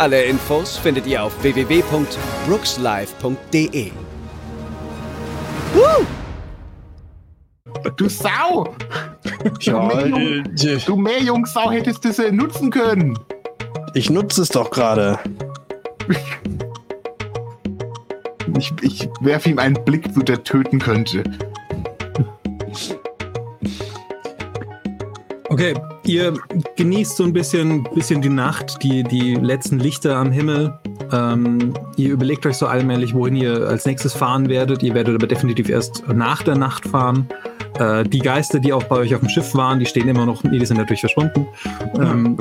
Alle 0.00 0.24
Infos 0.24 0.76
findet 0.78 1.06
ihr 1.06 1.22
auf 1.22 1.42
www.brookslive.de. 1.42 3.90
Du 7.98 8.08
Sau! 8.08 8.74
Ja, 9.60 9.90
Du 10.86 10.96
Meerjungssau 10.96 11.70
hättest 11.70 12.06
das 12.06 12.16
nutzen 12.32 12.70
können. 12.70 13.18
ich 13.92 14.08
nutze 14.08 14.40
es 14.40 14.48
doch 14.48 14.70
gerade. 14.70 15.18
Ich, 18.56 18.72
ich 18.80 19.06
werfe 19.20 19.50
ihm 19.50 19.58
einen 19.58 19.84
Blick 19.84 20.14
zu, 20.14 20.20
der 20.20 20.42
töten 20.42 20.78
könnte. 20.78 21.24
Okay, 25.50 25.74
ihr 26.04 26.32
genießt 26.76 27.16
so 27.16 27.24
ein 27.24 27.32
bisschen, 27.32 27.82
bisschen 27.92 28.22
die 28.22 28.28
Nacht, 28.28 28.80
die, 28.84 29.02
die 29.02 29.34
letzten 29.34 29.80
Lichter 29.80 30.16
am 30.16 30.30
Himmel. 30.30 30.78
Ähm, 31.12 31.74
ihr 31.96 32.12
überlegt 32.12 32.46
euch 32.46 32.56
so 32.56 32.68
allmählich, 32.68 33.14
wohin 33.14 33.34
ihr 33.34 33.66
als 33.66 33.84
nächstes 33.84 34.14
fahren 34.14 34.48
werdet. 34.48 34.84
Ihr 34.84 34.94
werdet 34.94 35.16
aber 35.16 35.26
definitiv 35.26 35.68
erst 35.68 36.06
nach 36.06 36.44
der 36.44 36.54
Nacht 36.54 36.86
fahren. 36.86 37.26
Äh, 37.80 38.04
die 38.04 38.20
Geister, 38.20 38.60
die 38.60 38.72
auch 38.72 38.84
bei 38.84 38.98
euch 38.98 39.12
auf 39.12 39.22
dem 39.22 39.28
Schiff 39.28 39.52
waren, 39.56 39.80
die 39.80 39.86
stehen 39.86 40.06
immer 40.06 40.24
noch, 40.24 40.44
nee, 40.44 40.56
die 40.56 40.64
sind 40.64 40.76
natürlich 40.76 41.00
verschwunden. 41.00 41.44
Ähm, 41.98 42.36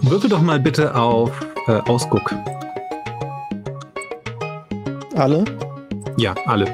würfel 0.00 0.30
doch 0.30 0.40
mal 0.40 0.58
bitte 0.58 0.94
auf 0.94 1.30
äh, 1.66 1.72
Ausguck. 1.72 2.34
Alle? 5.14 5.44
Ja, 6.16 6.34
alle. 6.46 6.66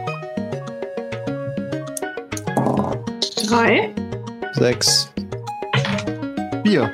Drei. 3.53 3.91
Sechs. 4.55 5.13
Vier. 6.65 6.91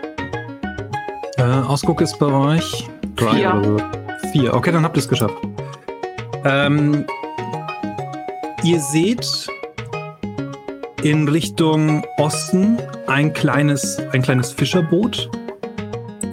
Äh, 1.37 1.42
Ausguck 1.42 2.01
ist 2.01 2.19
bei 2.19 2.27
euch 2.27 2.89
drei 3.14 3.37
Vier. 3.37 3.55
oder 3.55 3.64
so. 3.64 3.78
Vier. 4.33 4.55
Okay, 4.55 4.73
dann 4.73 4.83
habt 4.83 4.97
ihr 4.97 5.01
es 5.03 5.09
geschafft. 5.09 5.36
Ähm, 6.45 7.06
ihr 8.64 8.81
seht 8.81 9.47
in 11.05 11.29
Richtung 11.29 12.05
Osten 12.17 12.77
ein 13.06 13.33
kleines, 13.33 14.03
ein 14.11 14.23
kleines 14.23 14.51
Fischerboot, 14.51 15.31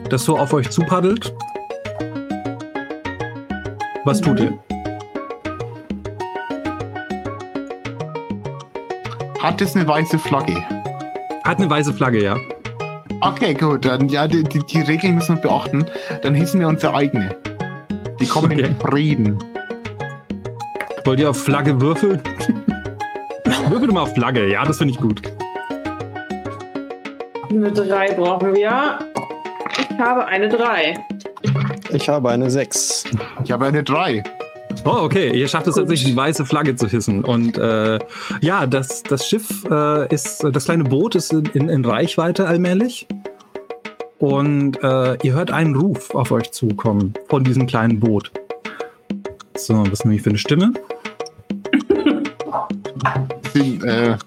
das 0.09 0.23
so 0.23 0.40
auf 0.40 0.53
euch 0.53 0.72
zupaddelt. 0.72 1.36
Was 4.06 4.22
tut 4.22 4.40
ihr? 4.40 4.58
Hat 9.45 9.61
es 9.61 9.75
eine 9.75 9.88
weiße 9.88 10.17
Flagge? 10.17 10.55
Hat 11.43 11.59
eine 11.59 11.69
weiße 11.69 11.93
Flagge, 11.93 12.23
ja. 12.23 12.35
Okay, 13.21 13.53
gut. 13.53 13.85
Dann 13.85 14.09
ja, 14.09 14.27
die, 14.27 14.43
die, 14.43 14.57
die 14.57 14.81
Regeln 14.81 15.13
müssen 15.13 15.35
wir 15.35 15.43
beachten. 15.43 15.85
Dann 16.23 16.33
hissen 16.33 16.59
wir 16.59 16.67
unsere 16.67 16.95
eigene. 16.95 17.35
Die 18.19 18.25
kommen 18.25 18.51
Okay. 18.51 18.61
in 18.63 18.75
Frieden. 18.77 19.38
Wollt 21.03 21.19
ihr 21.19 21.29
auf 21.29 21.43
Flagge 21.43 21.79
würfeln? 21.79 22.19
Würfel 23.69 23.91
mal 23.91 24.01
auf 24.01 24.16
Flagge, 24.16 24.51
ja, 24.51 24.66
das 24.66 24.79
finde 24.79 24.95
ich 24.95 25.00
gut. 25.00 25.22
Eine 27.51 27.72
drei 27.72 28.13
brauchen 28.13 28.55
wir. 28.55 28.97
Ich 29.91 30.00
habe 30.00 30.25
eine 30.25 30.50
drei. 30.50 30.95
Ich 31.91 32.09
habe 32.09 32.31
eine 32.31 32.50
Sechs. 32.50 33.03
Ich 33.44 33.51
habe 33.51 33.67
eine 33.67 33.84
drei. 33.84 34.23
Oh, 34.85 35.00
okay. 35.01 35.35
Ihr 35.35 35.47
schafft 35.47 35.66
es 35.66 35.75
tatsächlich, 35.75 36.06
die 36.12 36.16
weiße 36.16 36.46
Flagge 36.46 36.75
zu 36.75 36.88
hissen. 36.88 37.25
Und 37.25 37.57
äh, 37.57 37.97
ja, 38.41 38.68
das, 38.68 39.01
das 39.01 39.28
Schiff 39.28 39.66
äh, 39.69 40.13
ist, 40.13 40.44
das 40.44 40.66
kleine 40.66 40.84
Boot 40.84 41.16
ist 41.16 41.34
in, 41.34 41.46
in, 41.53 41.69
in 41.69 41.84
Reichweite 41.84 42.47
allmählich. 42.47 43.07
Und 44.19 44.81
äh, 44.84 45.18
ihr 45.23 45.34
hört 45.34 45.50
einen 45.50 45.75
Ruf 45.75 46.13
auf 46.13 46.31
euch 46.31 46.51
zukommen 46.51 47.16
von 47.28 47.44
diesem 47.44 47.66
kleinen 47.66 48.00
Boot. 48.00 48.31
So, 49.57 49.81
was 49.81 49.94
ist 49.94 50.06
nämlich 50.06 50.22
für 50.22 50.29
eine 50.29 50.38
Stimme? 50.38 50.73
Den, 53.56 53.84
äh, 53.84 54.17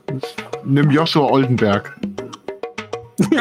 nimm 0.65 0.91
Joshua 0.91 1.31
Oldenberg. 1.31 1.97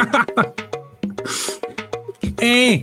Ey! 2.40 2.82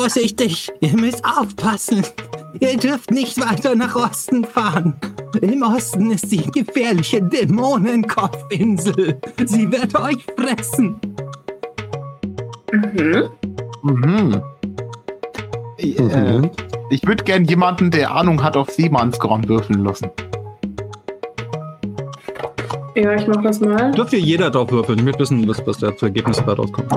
Vorsichtig, 0.00 0.70
ihr 0.78 0.96
müsst 0.96 1.24
aufpassen. 1.24 2.04
Ihr 2.60 2.76
dürft 2.76 3.10
nicht 3.10 3.36
weiter 3.40 3.74
nach 3.74 3.96
Osten 3.96 4.44
fahren. 4.44 4.94
Im 5.40 5.62
Osten 5.62 6.12
ist 6.12 6.30
die 6.30 6.48
gefährliche 6.52 7.20
Dämonenkopfinsel. 7.20 9.18
Sie 9.44 9.72
wird 9.72 9.98
euch 9.98 10.24
fressen. 10.38 11.00
Mhm. 12.72 13.28
Mhm. 13.82 14.42
Äh, 15.78 16.48
ich 16.90 17.04
würde 17.04 17.24
gern 17.24 17.44
jemanden, 17.44 17.90
der 17.90 18.12
Ahnung 18.12 18.44
hat, 18.44 18.56
auf 18.56 18.70
Seemannskorn 18.70 19.48
würfeln 19.48 19.84
lassen. 19.84 20.10
Ja, 22.94 23.14
ich 23.14 23.26
mach 23.26 23.42
das 23.42 23.58
mal. 23.58 23.90
Dürft 23.90 24.12
ihr 24.12 24.20
jeder 24.20 24.50
drauf 24.50 24.70
würfeln? 24.70 25.00
Ich 25.00 25.04
möchte 25.04 25.22
wissen, 25.22 25.48
was, 25.48 25.66
was 25.66 25.78
da 25.78 25.90
für 25.90 26.06
Ergebnisse 26.06 26.42
rauskommt. 26.42 26.88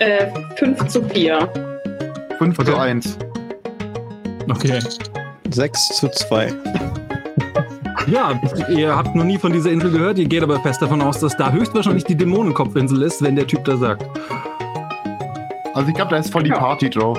Äh, 0.00 0.26
5 0.56 0.86
zu 0.88 1.02
4. 1.02 1.48
5 2.38 2.56
zu 2.56 2.62
Okay. 2.72 2.74
1. 2.80 3.18
Okay. 4.50 4.78
Sechs 5.50 5.88
zu 5.88 6.08
zwei. 6.08 6.52
Ja, 8.06 8.40
ihr 8.68 8.96
habt 8.96 9.14
noch 9.14 9.24
nie 9.24 9.36
von 9.38 9.52
dieser 9.52 9.70
Insel 9.70 9.90
gehört. 9.90 10.18
Ihr 10.18 10.26
geht 10.26 10.42
aber 10.42 10.58
fest 10.60 10.80
davon 10.82 11.02
aus, 11.02 11.20
dass 11.20 11.36
da 11.36 11.52
höchstwahrscheinlich 11.52 12.04
die 12.04 12.14
Dämonenkopfinsel 12.16 13.02
ist, 13.02 13.22
wenn 13.22 13.36
der 13.36 13.46
Typ 13.46 13.64
da 13.64 13.76
sagt. 13.76 14.04
Also 15.74 15.88
ich 15.88 15.94
glaube, 15.94 16.10
da 16.10 16.16
ist 16.16 16.32
voll 16.32 16.42
die. 16.44 16.50
Party 16.50 16.88
drauf. 16.90 17.18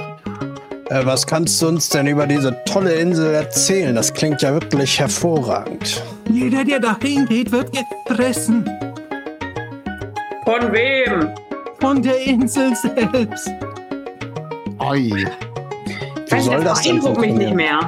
Äh, 0.89 1.05
was 1.05 1.25
kannst 1.25 1.61
du 1.61 1.67
uns 1.67 1.87
denn 1.89 2.07
über 2.07 2.25
diese 2.27 2.57
tolle 2.65 2.93
Insel 2.93 3.33
erzählen? 3.33 3.95
Das 3.95 4.13
klingt 4.13 4.41
ja 4.41 4.53
wirklich 4.53 4.99
hervorragend. 4.99 6.03
Jeder, 6.29 6.65
der 6.65 6.79
dahin 6.79 7.25
geht, 7.27 7.51
wird 7.51 7.69
gefressen. 8.07 8.65
Von 10.45 10.73
wem? 10.73 11.29
Von 11.91 12.01
der 12.01 12.25
Insel 12.25 12.73
selbst. 12.73 13.51
Ei. 14.79 15.11
Wie 15.11 16.31
Weiß, 16.31 16.45
soll 16.45 16.63
das 16.63 16.83
beeindruckt 16.83 17.19
mich 17.19 17.33
nicht 17.33 17.53
mehr. 17.53 17.79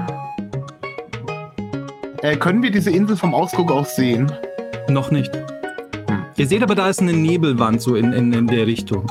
Äh, 2.21 2.35
können 2.35 2.61
wir 2.61 2.69
diese 2.69 2.91
Insel 2.91 3.15
vom 3.15 3.33
Ausguck 3.33 3.71
aus 3.71 3.95
sehen? 3.95 4.29
Noch 4.89 5.09
nicht. 5.09 5.31
Ihr 6.35 6.45
seht 6.47 6.61
aber, 6.63 6.75
da 6.75 6.89
ist 6.89 6.99
eine 6.99 7.13
Nebelwand 7.13 7.81
so 7.81 7.95
in, 7.95 8.11
in, 8.11 8.33
in 8.33 8.47
der 8.47 8.67
Richtung. 8.67 9.09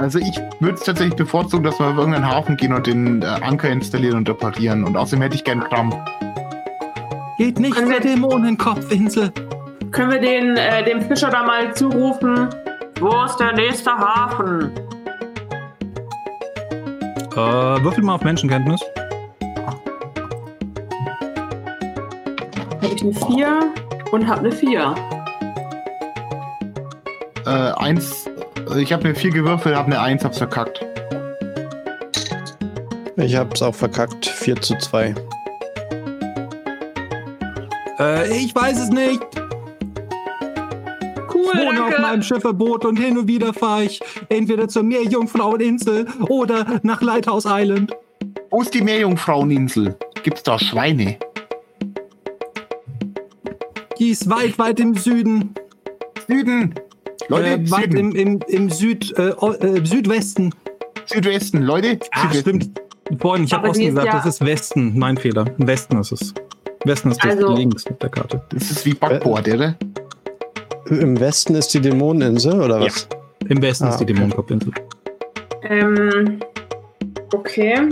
Also 0.00 0.18
ich 0.18 0.40
würde 0.58 0.74
es 0.74 0.82
tatsächlich 0.82 1.14
bevorzugen, 1.14 1.62
dass 1.62 1.78
wir 1.78 1.86
auf 1.86 1.96
irgendeinen 1.98 2.26
Hafen 2.26 2.56
gehen 2.56 2.72
und 2.72 2.88
den 2.88 3.22
äh, 3.22 3.26
Anker 3.26 3.70
installieren 3.70 4.16
und 4.16 4.28
reparieren. 4.28 4.82
Und 4.82 4.96
außerdem 4.96 5.22
hätte 5.22 5.36
ich 5.36 5.44
gern 5.44 5.60
Kram. 5.60 5.94
Geht 7.38 7.60
nicht 7.60 7.76
Können 7.76 7.90
wir- 7.90 8.00
Dämonenkopfinsel. 8.00 9.30
Können 9.96 10.10
wir 10.10 10.20
den, 10.20 10.58
äh, 10.58 10.84
dem 10.84 11.00
Fischer 11.00 11.30
da 11.30 11.42
mal 11.42 11.74
zurufen? 11.74 12.50
Wo 13.00 13.24
ist 13.24 13.38
der 13.38 13.54
nächste 13.54 13.90
Hafen? 13.90 14.70
Äh, 17.32 17.36
würfel 17.82 18.04
mal 18.04 18.16
auf 18.16 18.22
Menschenkenntnis. 18.22 18.82
Habe 22.82 22.94
ich 22.94 23.02
eine 23.02 23.14
4 23.14 23.72
und 24.12 24.26
habe 24.28 24.40
eine 24.40 24.52
4. 24.52 24.94
Äh, 27.46 27.50
eins. 27.50 28.26
äh, 28.70 28.82
Ich 28.82 28.92
habe 28.92 29.02
eine 29.06 29.14
4 29.14 29.30
gewürfelt, 29.30 29.74
habe 29.74 29.86
eine 29.86 29.98
1, 29.98 30.22
hab's 30.26 30.36
verkackt. 30.36 30.84
Ich 33.16 33.34
hab's 33.34 33.62
auch 33.62 33.74
verkackt. 33.74 34.26
Vier 34.26 34.60
zu 34.60 34.76
zwei. 34.76 35.14
Äh, 37.98 38.36
ich 38.36 38.54
weiß 38.54 38.78
es 38.78 38.90
nicht. 38.90 39.22
Wohne 41.58 41.84
auf 41.84 41.90
meinem 41.90 42.02
danke. 42.02 42.22
Schifferboot 42.24 42.84
und 42.84 42.96
hin 42.98 43.18
und 43.18 43.28
wieder 43.28 43.52
fahre 43.54 43.84
ich 43.84 44.00
entweder 44.28 44.68
zur 44.68 44.82
Meerjungfraueninsel 44.82 46.06
oder 46.28 46.80
nach 46.82 47.02
Lighthouse 47.02 47.44
Island. 47.48 47.92
Wo 48.50 48.62
ist 48.62 48.72
die 48.74 48.82
Meerjungfraueninsel? 48.82 49.96
Gibt's 50.22 50.42
da 50.42 50.58
Schweine? 50.58 51.18
Die 53.98 54.10
ist 54.10 54.28
weit, 54.28 54.58
weit 54.58 54.78
im 54.80 54.94
Süden. 54.94 55.54
Süden. 56.28 56.74
Leute, 57.28 57.46
äh, 57.48 57.70
weit 57.70 57.84
Süden. 57.92 57.96
im, 57.96 58.14
im, 58.14 58.40
im 58.48 58.70
Süd, 58.70 59.16
äh, 59.18 59.28
äh, 59.30 59.84
Südwesten. 59.84 60.52
Südwesten. 61.06 61.62
Leute, 61.62 61.98
Ah, 62.12 62.22
Südwesten. 62.32 62.60
stimmt. 62.60 62.80
Vorhin, 63.22 63.44
ich 63.44 63.52
habe 63.52 63.68
Osten 63.68 63.86
gesagt, 63.86 64.06
ja- 64.06 64.12
das 64.16 64.26
ist 64.26 64.44
Westen. 64.44 64.98
Mein 64.98 65.16
Fehler. 65.16 65.44
Westen 65.58 65.98
ist 65.98 66.12
es. 66.12 66.34
Westen 66.84 67.10
ist 67.12 67.24
das 67.24 67.30
Also- 67.32 67.54
links 67.54 67.84
mit 67.88 68.02
der 68.02 68.10
Karte. 68.10 68.42
Das 68.50 68.70
ist 68.70 68.84
wie 68.84 68.94
Backboard, 68.94 69.48
oder? 69.48 69.76
Im 70.90 71.18
Westen 71.18 71.54
ist 71.54 71.72
die 71.74 71.80
Dämoneninsel, 71.80 72.60
oder 72.60 72.78
Ja. 72.78 72.86
was? 72.86 73.08
Im 73.48 73.60
Westen 73.62 73.84
Ah, 73.86 73.90
ist 73.90 73.98
die 73.98 74.04
okay. 74.04 74.12
Dämonenkopfinsel. 74.14 74.72
Ähm, 75.68 76.40
okay. 77.32 77.88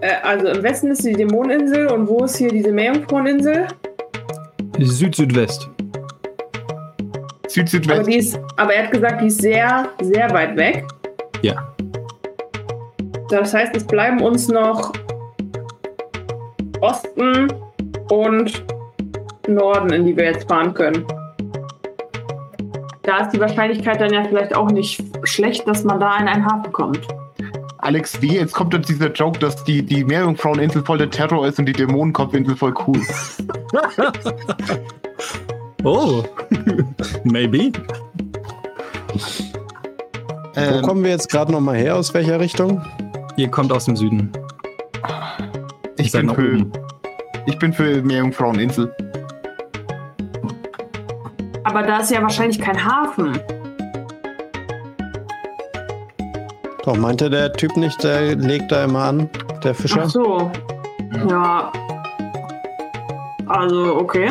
Äh, 0.00 0.12
also 0.22 0.48
im 0.48 0.62
Westen 0.62 0.90
ist 0.90 1.04
die 1.04 1.12
Dämoneninsel 1.12 1.86
und 1.88 2.08
wo 2.08 2.24
ist 2.24 2.36
hier 2.36 2.50
diese 2.50 2.72
Meerjungfraueninsel? 2.72 3.66
Süd-Südwest. 4.78 5.68
Aber, 5.68 7.48
Süd-Südwest. 7.48 8.06
die 8.08 8.16
ist, 8.16 8.38
aber 8.56 8.74
er 8.74 8.84
hat 8.84 8.90
gesagt, 8.92 9.20
die 9.22 9.26
ist 9.28 9.40
sehr, 9.40 9.88
sehr 10.02 10.30
weit 10.32 10.56
weg. 10.56 10.84
Ja. 11.42 11.72
Das 13.30 13.54
heißt, 13.54 13.74
es 13.76 13.84
bleiben 13.84 14.20
uns 14.20 14.48
noch 14.48 14.92
Osten 16.80 17.52
und 18.10 18.64
Norden, 19.48 19.92
in 19.92 20.04
die 20.06 20.16
wir 20.16 20.24
jetzt 20.24 20.48
fahren 20.48 20.74
können. 20.74 21.04
Da 23.04 23.18
ist 23.18 23.30
die 23.30 23.40
Wahrscheinlichkeit 23.40 24.00
dann 24.00 24.12
ja 24.12 24.24
vielleicht 24.24 24.56
auch 24.56 24.70
nicht 24.70 25.02
schlecht, 25.24 25.68
dass 25.68 25.84
man 25.84 26.00
da 26.00 26.16
in 26.18 26.26
einen 26.26 26.44
Hafen 26.46 26.72
kommt. 26.72 27.00
Alex 27.78 28.22
W., 28.22 28.28
jetzt 28.28 28.54
kommt 28.54 28.72
jetzt 28.72 28.88
dieser 28.88 29.12
Joke, 29.12 29.38
dass 29.38 29.62
die, 29.64 29.82
die 29.82 30.04
Meerjungfraueninsel 30.04 30.82
voll 30.84 30.96
der 30.96 31.10
Terror 31.10 31.46
ist 31.46 31.58
und 31.58 31.66
die 31.66 31.74
Dämonenkopfinsel 31.74 32.56
voll 32.56 32.74
cool. 32.86 33.00
Oh. 35.84 36.24
Maybe. 37.24 37.70
Wo 39.12 40.60
Ähm, 40.60 40.82
kommen 40.82 41.04
wir 41.04 41.10
jetzt 41.10 41.28
gerade 41.28 41.52
nochmal 41.52 41.76
her? 41.76 41.96
Aus 41.96 42.14
welcher 42.14 42.40
Richtung? 42.40 42.82
Ihr 43.36 43.50
kommt 43.50 43.70
aus 43.70 43.84
dem 43.84 43.94
Süden. 43.94 44.32
ich, 45.98 46.10
seid 46.10 46.26
bin 46.26 46.34
für, 46.34 46.54
oben. 46.54 46.72
ich 47.46 47.58
bin 47.58 47.72
für 47.74 48.02
Meerjungfraueninsel. 48.02 48.94
Aber 51.74 51.84
da 51.84 51.98
ist 51.98 52.12
ja 52.12 52.22
wahrscheinlich 52.22 52.60
kein 52.60 52.84
Hafen. 52.84 53.36
Doch, 56.84 56.96
meinte 56.96 57.28
der 57.28 57.52
Typ 57.52 57.76
nicht, 57.76 58.00
der 58.04 58.36
legt 58.36 58.70
da 58.70 58.84
immer 58.84 59.06
an, 59.06 59.28
der 59.64 59.74
Fischer? 59.74 60.02
Ach 60.04 60.08
so. 60.08 60.52
Ja. 61.28 61.72
Also, 63.46 63.96
okay. 63.96 64.30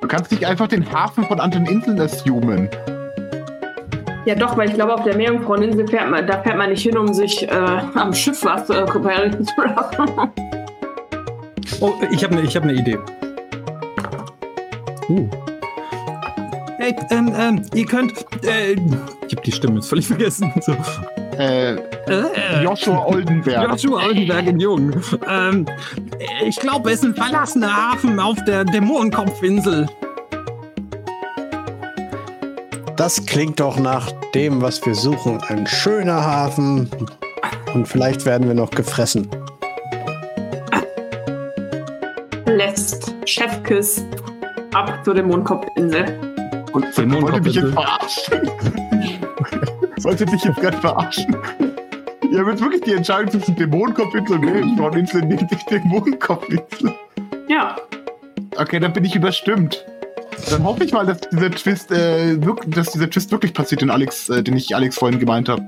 Du 0.00 0.08
kannst 0.08 0.30
nicht 0.30 0.46
einfach 0.46 0.66
den 0.66 0.90
Hafen 0.90 1.24
von 1.24 1.40
anderen 1.40 1.66
Inseln 1.66 2.00
assumen. 2.00 2.70
Ja, 4.24 4.34
doch, 4.34 4.56
weil 4.56 4.70
ich 4.70 4.74
glaube, 4.74 4.94
auf 4.94 5.02
der 5.02 5.14
Meerjungfraueninsel 5.14 5.86
fährt 5.86 6.08
man, 6.08 6.26
da 6.26 6.42
fährt 6.42 6.56
man 6.56 6.70
nicht 6.70 6.84
hin, 6.84 6.96
um 6.96 7.12
sich 7.12 7.46
äh, 7.50 7.54
am 7.96 8.14
Schiff 8.14 8.42
was 8.46 8.70
äh, 8.70 8.78
reparieren 8.78 9.44
zu 9.44 9.60
lassen. 9.60 10.10
Oh, 11.82 11.92
ich 12.10 12.24
habe 12.24 12.34
eine 12.34 12.46
ich 12.46 12.56
hab 12.56 12.64
ne 12.64 12.72
Idee. 12.72 12.98
Uh. 15.10 15.28
Hey, 16.92 17.06
ähm, 17.10 17.32
ähm, 17.36 17.62
ihr 17.74 17.86
könnt. 17.86 18.12
Äh, 18.44 18.72
ich 19.26 19.34
habe 19.34 19.42
die 19.44 19.52
Stimme 19.52 19.76
jetzt 19.76 19.88
völlig 19.88 20.06
vergessen. 20.06 20.52
So. 20.62 20.72
Äh, 21.38 21.74
Äh, 21.74 22.62
Joshua 22.62 23.06
Oldenberg. 23.06 23.70
Joshua 23.70 24.04
Oldenberg 24.04 24.46
in 24.46 24.60
Jung. 24.60 24.92
Ähm, 25.28 25.66
ich 26.46 26.56
glaube, 26.56 26.90
es 26.90 26.98
ist 27.02 27.04
ein 27.06 27.14
verlassener 27.14 27.74
Hafen 27.92 28.20
auf 28.20 28.36
der 28.44 28.64
Dämonenkopfinsel. 28.64 29.88
Das 32.96 33.24
klingt 33.24 33.60
doch 33.60 33.78
nach 33.78 34.12
dem, 34.34 34.60
was 34.60 34.84
wir 34.84 34.94
suchen. 34.94 35.40
Ein 35.48 35.66
schöner 35.66 36.22
Hafen. 36.22 36.90
Und 37.72 37.88
vielleicht 37.88 38.26
werden 38.26 38.46
wir 38.46 38.54
noch 38.54 38.70
gefressen. 38.70 39.28
Lässt 42.44 43.14
Chefkiss 43.24 44.04
ab 44.74 45.00
zur 45.04 45.14
Dämonenkopfinsel. 45.14 46.31
Und 46.72 46.84
wollte 47.22 47.40
mich 47.42 47.54
jetzt 47.54 47.72
verarschen. 47.72 48.50
wollte 50.02 50.26
dich 50.26 50.44
jetzt 50.44 50.60
gerade 50.60 50.76
verarschen. 50.78 51.36
Ihr 52.30 52.38
habt 52.40 52.48
jetzt 52.50 52.62
wirklich 52.62 52.82
die 52.82 52.92
Entscheidung 52.94 53.30
zwischen 53.30 53.56
Dämonenkopfinsel 53.56 54.36
und 54.36 54.44
Meerjungfraueninsel, 54.44 55.22
nehmt 55.22 55.52
ich 55.52 55.62
Dämonenkopfinsel. 55.64 56.94
Ja. 57.48 57.76
Okay, 58.56 58.80
dann 58.80 58.92
bin 58.92 59.04
ich 59.04 59.14
überstimmt. 59.14 59.84
Dann 60.50 60.64
hoffe 60.64 60.84
ich 60.84 60.92
mal, 60.92 61.04
dass 61.06 61.20
dieser 61.20 61.50
Twist, 61.50 61.90
äh, 61.92 62.36
wirk- 62.40 62.70
dass 62.74 62.90
dieser 62.92 63.08
Twist 63.10 63.30
wirklich 63.30 63.52
passiert, 63.52 63.82
den 63.82 63.90
Alex, 63.90 64.28
äh, 64.30 64.42
den 64.42 64.56
ich 64.56 64.74
Alex 64.74 64.96
vorhin 64.98 65.18
gemeint 65.20 65.48
habe. 65.48 65.62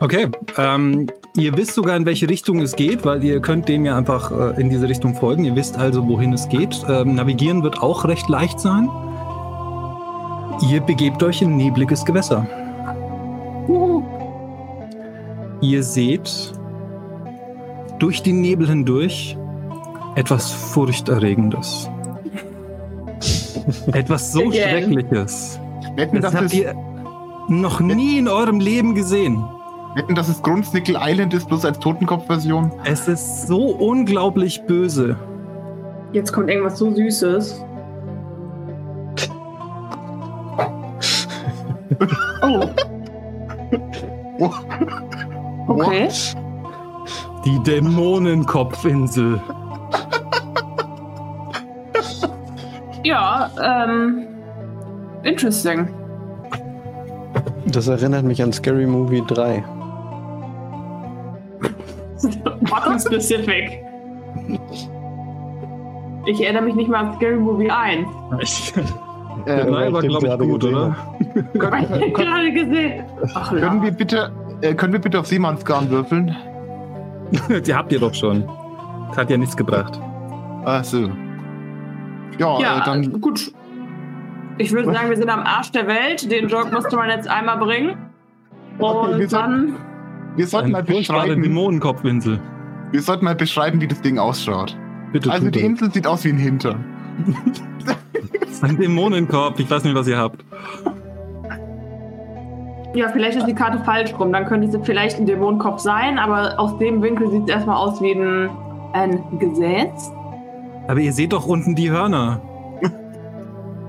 Okay, 0.00 0.28
ähm, 0.56 1.08
ihr 1.36 1.56
wisst 1.56 1.74
sogar, 1.74 1.96
in 1.96 2.06
welche 2.06 2.28
Richtung 2.28 2.60
es 2.60 2.76
geht, 2.76 3.04
weil 3.04 3.24
ihr 3.24 3.40
könnt 3.40 3.68
dem 3.68 3.84
ja 3.84 3.96
einfach 3.96 4.30
äh, 4.30 4.60
in 4.60 4.70
diese 4.70 4.88
Richtung 4.88 5.14
folgen. 5.14 5.44
Ihr 5.44 5.56
wisst 5.56 5.76
also, 5.76 6.06
wohin 6.06 6.32
es 6.32 6.48
geht. 6.48 6.84
Ähm, 6.88 7.16
navigieren 7.16 7.64
wird 7.64 7.82
auch 7.82 8.04
recht 8.04 8.28
leicht 8.28 8.60
sein. 8.60 8.88
Ihr 10.70 10.80
begebt 10.80 11.22
euch 11.22 11.42
in 11.42 11.56
nebliges 11.56 12.04
Gewässer. 12.04 12.46
Ihr 15.60 15.82
seht 15.82 16.52
durch 17.98 18.22
die 18.22 18.32
Nebel 18.32 18.68
hindurch 18.68 19.36
etwas 20.14 20.52
Furchterregendes. 20.52 21.90
etwas 23.92 24.32
so 24.32 24.40
Again. 24.40 24.52
Schreckliches. 24.52 25.60
Das 25.96 26.20
dass 26.22 26.34
habt 26.34 26.54
ihr 26.54 26.74
noch 27.48 27.80
nie 27.80 28.18
in 28.18 28.28
eurem 28.28 28.60
Leben 28.60 28.94
gesehen. 28.94 29.44
Wetten, 29.98 30.14
dass 30.14 30.28
es 30.28 30.40
Grundsnickel 30.42 30.96
Island 30.98 31.34
ist, 31.34 31.48
bloß 31.48 31.64
als 31.64 31.78
Totenkopf-Version? 31.80 32.70
Es 32.84 33.08
ist 33.08 33.46
so 33.48 33.58
unglaublich 33.60 34.62
böse. 34.62 35.16
Jetzt 36.12 36.32
kommt 36.32 36.48
irgendwas 36.48 36.78
so 36.78 36.90
Süßes. 36.94 37.62
Oh, 42.42 42.60
Oh. 44.40 44.50
okay. 45.66 46.08
Die 47.44 47.60
Dämonenkopfinsel. 47.64 49.40
Ja, 53.02 53.50
ähm. 53.60 54.28
Interesting. 55.24 55.88
Das 57.66 57.88
erinnert 57.88 58.24
mich 58.24 58.40
an 58.40 58.52
Scary 58.52 58.86
Movie 58.86 59.24
3. 59.26 59.64
Bottom 62.80 62.98
specific. 62.98 63.82
Ich 66.26 66.40
erinnere 66.42 66.62
mich 66.62 66.74
nicht 66.74 66.88
mal 66.88 67.06
an 67.06 67.14
Scary 67.16 67.36
Movie 67.36 67.70
1. 67.70 68.06
Der 69.46 69.66
Äh, 69.66 69.70
Nein 69.70 69.92
war, 69.92 70.02
glaube 70.02 70.26
ich, 70.26 70.38
gut, 70.38 70.60
gesehen 70.60 70.74
oder? 70.74 70.96
Hab 71.70 72.00
ich 72.02 72.14
gerade 72.14 72.52
gesehen. 72.52 73.04
Ach, 73.34 73.50
können 73.50 73.82
wir 73.82 73.92
bitte, 73.92 74.32
äh, 74.62 74.74
können 74.74 74.92
wir 74.92 75.00
bitte 75.00 75.20
auf 75.20 75.26
Seemannsgarn 75.26 75.88
würfeln? 75.90 76.34
Die 77.66 77.74
habt 77.74 77.92
ihr 77.92 78.00
doch 78.00 78.12
schon. 78.14 78.44
Das 79.08 79.18
hat 79.18 79.30
ja 79.30 79.36
nichts 79.36 79.56
gebracht. 79.56 79.98
Ach 80.64 80.82
so. 80.84 81.08
Ja, 82.38 82.58
Ja, 82.60 82.78
äh, 82.78 82.84
dann 82.84 83.20
gut. 83.20 83.52
Ich 84.58 84.72
würde 84.72 84.92
sagen, 84.92 85.08
wir 85.08 85.16
sind 85.16 85.30
am 85.30 85.40
Arsch 85.40 85.70
der 85.70 85.86
Welt. 85.86 86.30
Den 86.30 86.48
Joke 86.48 86.72
musste 86.72 86.96
man 86.96 87.08
jetzt 87.10 87.28
einmal 87.28 87.58
bringen. 87.58 87.96
Okay, 88.80 89.18
wir 89.18 89.22
Und 89.24 89.32
dann. 89.32 89.76
wir 90.36 90.46
sollten 90.46 90.72
mal 90.72 90.78
Eine 90.78 90.86
furchtbare 90.88 91.20
beschreiben, 91.22 91.42
Dämonenkopfinsel. 91.42 92.40
Wir 92.92 93.02
sollten 93.02 93.24
mal 93.24 93.34
beschreiben, 93.34 93.80
wie 93.80 93.88
das 93.88 94.00
Ding 94.00 94.18
ausschaut. 94.18 94.76
Bitte 95.12 95.30
Also 95.30 95.50
die 95.50 95.58
es. 95.58 95.64
Insel 95.64 95.92
sieht 95.92 96.06
aus 96.06 96.24
wie 96.24 96.30
ein 96.30 96.38
Hintern. 96.38 96.84
Ist 98.42 98.62
ein 98.64 98.76
Dämonenkopf. 98.76 99.58
Ich 99.58 99.70
weiß 99.70 99.84
nicht, 99.84 99.94
was 99.94 100.06
ihr 100.08 100.18
habt. 100.18 100.44
Ja, 102.94 103.08
vielleicht 103.08 103.36
ist 103.38 103.46
die 103.46 103.54
Karte 103.54 103.78
falsch 103.84 104.12
rum. 104.18 104.32
Dann 104.32 104.46
könnte 104.46 104.70
sie 104.70 104.80
vielleicht 104.82 105.18
ein 105.18 105.26
Dämonenkopf 105.26 105.80
sein, 105.80 106.18
aber 106.18 106.58
aus 106.58 106.76
dem 106.78 107.02
Winkel 107.02 107.30
sieht 107.30 107.44
es 107.44 107.50
erstmal 107.54 107.76
aus 107.76 108.00
wie 108.00 108.12
ein, 108.12 108.48
ein 108.92 109.38
Gesäß. 109.38 110.12
Aber 110.88 111.00
ihr 111.00 111.12
seht 111.12 111.32
doch 111.32 111.46
unten 111.46 111.74
die 111.74 111.90
Hörner. 111.90 112.40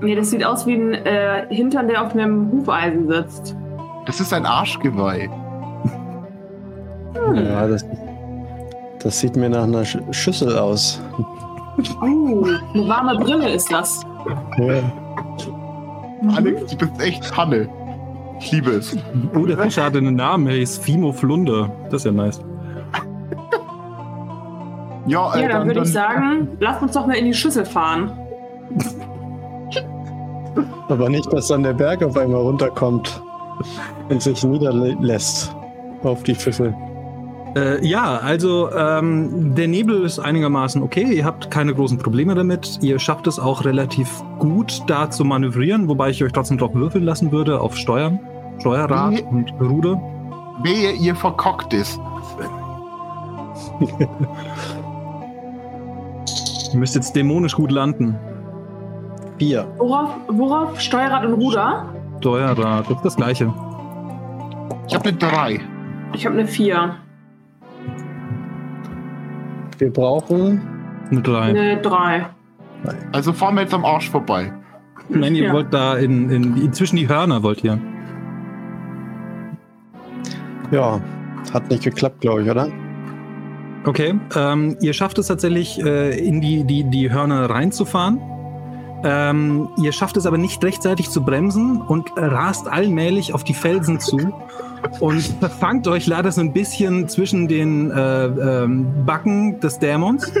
Nee, 0.02 0.14
das 0.14 0.30
sieht 0.30 0.42
aus 0.42 0.66
wie 0.66 0.72
ein 0.72 0.94
äh, 0.94 1.44
Hintern, 1.50 1.86
der 1.86 2.02
auf 2.02 2.14
einem 2.14 2.50
Hufeisen 2.50 3.06
sitzt. 3.06 3.54
Das 4.06 4.18
ist 4.18 4.32
ein 4.32 4.46
Arschgeweih. 4.46 5.28
Hm. 7.12 7.34
Ja, 7.34 7.68
das, 7.68 7.84
das 9.02 9.20
sieht 9.20 9.36
mir 9.36 9.48
nach 9.48 9.64
einer 9.64 9.84
Sch 9.84 9.98
Schüssel 10.10 10.58
aus. 10.58 11.00
Oh, 12.02 12.44
eine 12.74 12.88
warme 12.88 13.16
Brille 13.18 13.50
ist 13.50 13.72
das. 13.72 14.02
Ja. 14.58 14.82
Alex, 16.36 16.66
du 16.66 16.76
bist 16.76 17.00
echt 17.00 17.36
Hanne. 17.36 17.68
Ich 18.40 18.52
liebe 18.52 18.70
es. 18.72 18.96
Oh, 19.34 19.46
der 19.46 19.58
Fischer 19.58 19.84
hatte 19.84 19.98
einen 19.98 20.16
Namen. 20.16 20.46
Er 20.46 20.56
hieß 20.56 20.78
Fimo 20.78 21.12
Flunder. 21.12 21.70
Das 21.84 22.02
ist 22.02 22.04
ja 22.06 22.12
nice. 22.12 22.40
Ja, 25.06 25.34
äh, 25.34 25.42
Ja, 25.42 25.48
dann 25.48 25.66
würde 25.66 25.80
ich 25.80 25.92
sagen, 25.92 26.48
lasst 26.60 26.82
uns 26.82 26.92
doch 26.92 27.06
mal 27.06 27.14
in 27.14 27.24
die 27.26 27.34
Schüssel 27.34 27.64
fahren. 27.64 28.12
Aber 30.88 31.08
nicht, 31.08 31.32
dass 31.32 31.48
dann 31.48 31.62
der 31.62 31.72
Berg 31.72 32.02
auf 32.02 32.16
einmal 32.16 32.40
runterkommt 32.42 33.22
und 34.08 34.20
sich 34.20 34.42
niederlässt 34.44 35.54
auf 36.02 36.22
die 36.24 36.34
Schüssel. 36.34 36.74
Äh, 37.56 37.84
ja, 37.84 38.16
also 38.18 38.70
ähm, 38.72 39.54
der 39.56 39.66
Nebel 39.66 40.04
ist 40.04 40.18
einigermaßen 40.20 40.82
okay. 40.82 41.12
Ihr 41.12 41.24
habt 41.24 41.50
keine 41.50 41.74
großen 41.74 41.98
Probleme 41.98 42.34
damit. 42.34 42.78
Ihr 42.80 42.98
schafft 42.98 43.26
es 43.26 43.38
auch 43.40 43.64
relativ 43.64 44.22
gut, 44.38 44.82
da 44.86 45.10
zu 45.10 45.24
manövrieren, 45.24 45.88
wobei 45.88 46.10
ich 46.10 46.22
euch 46.22 46.32
trotzdem 46.32 46.58
doch 46.58 46.74
würfeln 46.74 47.04
lassen 47.04 47.32
würde 47.32 47.60
auf 47.60 47.76
Steuern, 47.76 48.20
Steuerrad 48.60 49.10
Nee. 49.12 49.22
und 49.30 49.52
Ruder. 49.60 50.00
Wehe, 50.62 50.92
ihr 50.92 51.14
verkockt 51.16 51.74
es. 51.74 51.98
Ihr 56.72 56.78
müsst 56.78 56.94
jetzt 56.94 57.16
dämonisch 57.16 57.54
gut 57.56 57.72
landen. 57.72 58.16
Vier. 59.38 59.66
Worauf, 59.78 60.10
worauf? 60.28 60.80
Steuerrad 60.80 61.24
und 61.24 61.34
Ruder? 61.34 61.86
Steuerrad, 62.20 62.88
das 62.88 62.96
ist 62.98 63.04
das 63.04 63.16
gleiche. 63.16 63.52
Ich 64.86 64.94
habe 64.94 65.08
eine 65.08 65.18
3. 65.18 65.60
Ich 66.12 66.26
habe 66.26 66.38
eine 66.38 66.46
4. 66.46 66.94
Wir 69.80 69.90
brauchen. 69.90 70.60
Eine 71.10 71.22
3. 71.22 71.40
Eine 71.40 71.80
3. 71.80 72.26
Also 73.12 73.32
fahren 73.32 73.54
wir 73.54 73.62
jetzt 73.62 73.74
am 73.74 73.84
Arsch 73.84 74.10
vorbei. 74.10 74.52
Nein, 75.08 75.34
ihr 75.34 75.46
Ja. 75.46 75.52
wollt 75.52 75.72
da 75.72 75.96
in, 75.96 76.30
in, 76.30 76.72
zwischen 76.72 76.96
die 76.96 77.08
Hörner 77.08 77.42
wollt 77.42 77.64
ihr. 77.64 77.78
Ja, 80.70 81.00
hat 81.52 81.68
nicht 81.70 81.82
geklappt, 81.82 82.20
glaube 82.20 82.42
ich, 82.42 82.50
oder? 82.50 82.68
Okay, 83.86 84.14
ähm, 84.36 84.76
ihr 84.82 84.92
schafft 84.92 85.18
es 85.18 85.28
tatsächlich, 85.28 85.82
äh, 85.82 86.16
in 86.18 86.40
die, 86.42 86.64
die, 86.64 86.84
die 86.84 87.10
Hörner 87.10 87.48
reinzufahren. 87.48 88.20
Ähm, 89.02 89.68
ihr 89.82 89.92
schafft 89.92 90.18
es 90.18 90.26
aber 90.26 90.36
nicht 90.36 90.62
rechtzeitig 90.62 91.08
zu 91.08 91.24
bremsen 91.24 91.80
und 91.80 92.10
rast 92.16 92.68
allmählich 92.68 93.32
auf 93.32 93.42
die 93.44 93.54
Felsen 93.54 93.98
zu 93.98 94.18
und 95.00 95.20
verfangt 95.40 95.86
euch 95.88 96.06
leider 96.06 96.32
so 96.32 96.40
ein 96.40 96.52
bisschen 96.52 97.08
zwischen 97.08 97.48
den 97.48 97.90
äh, 97.90 98.24
ähm, 98.26 99.04
Backen 99.06 99.60
des 99.60 99.78
Dämons 99.78 100.32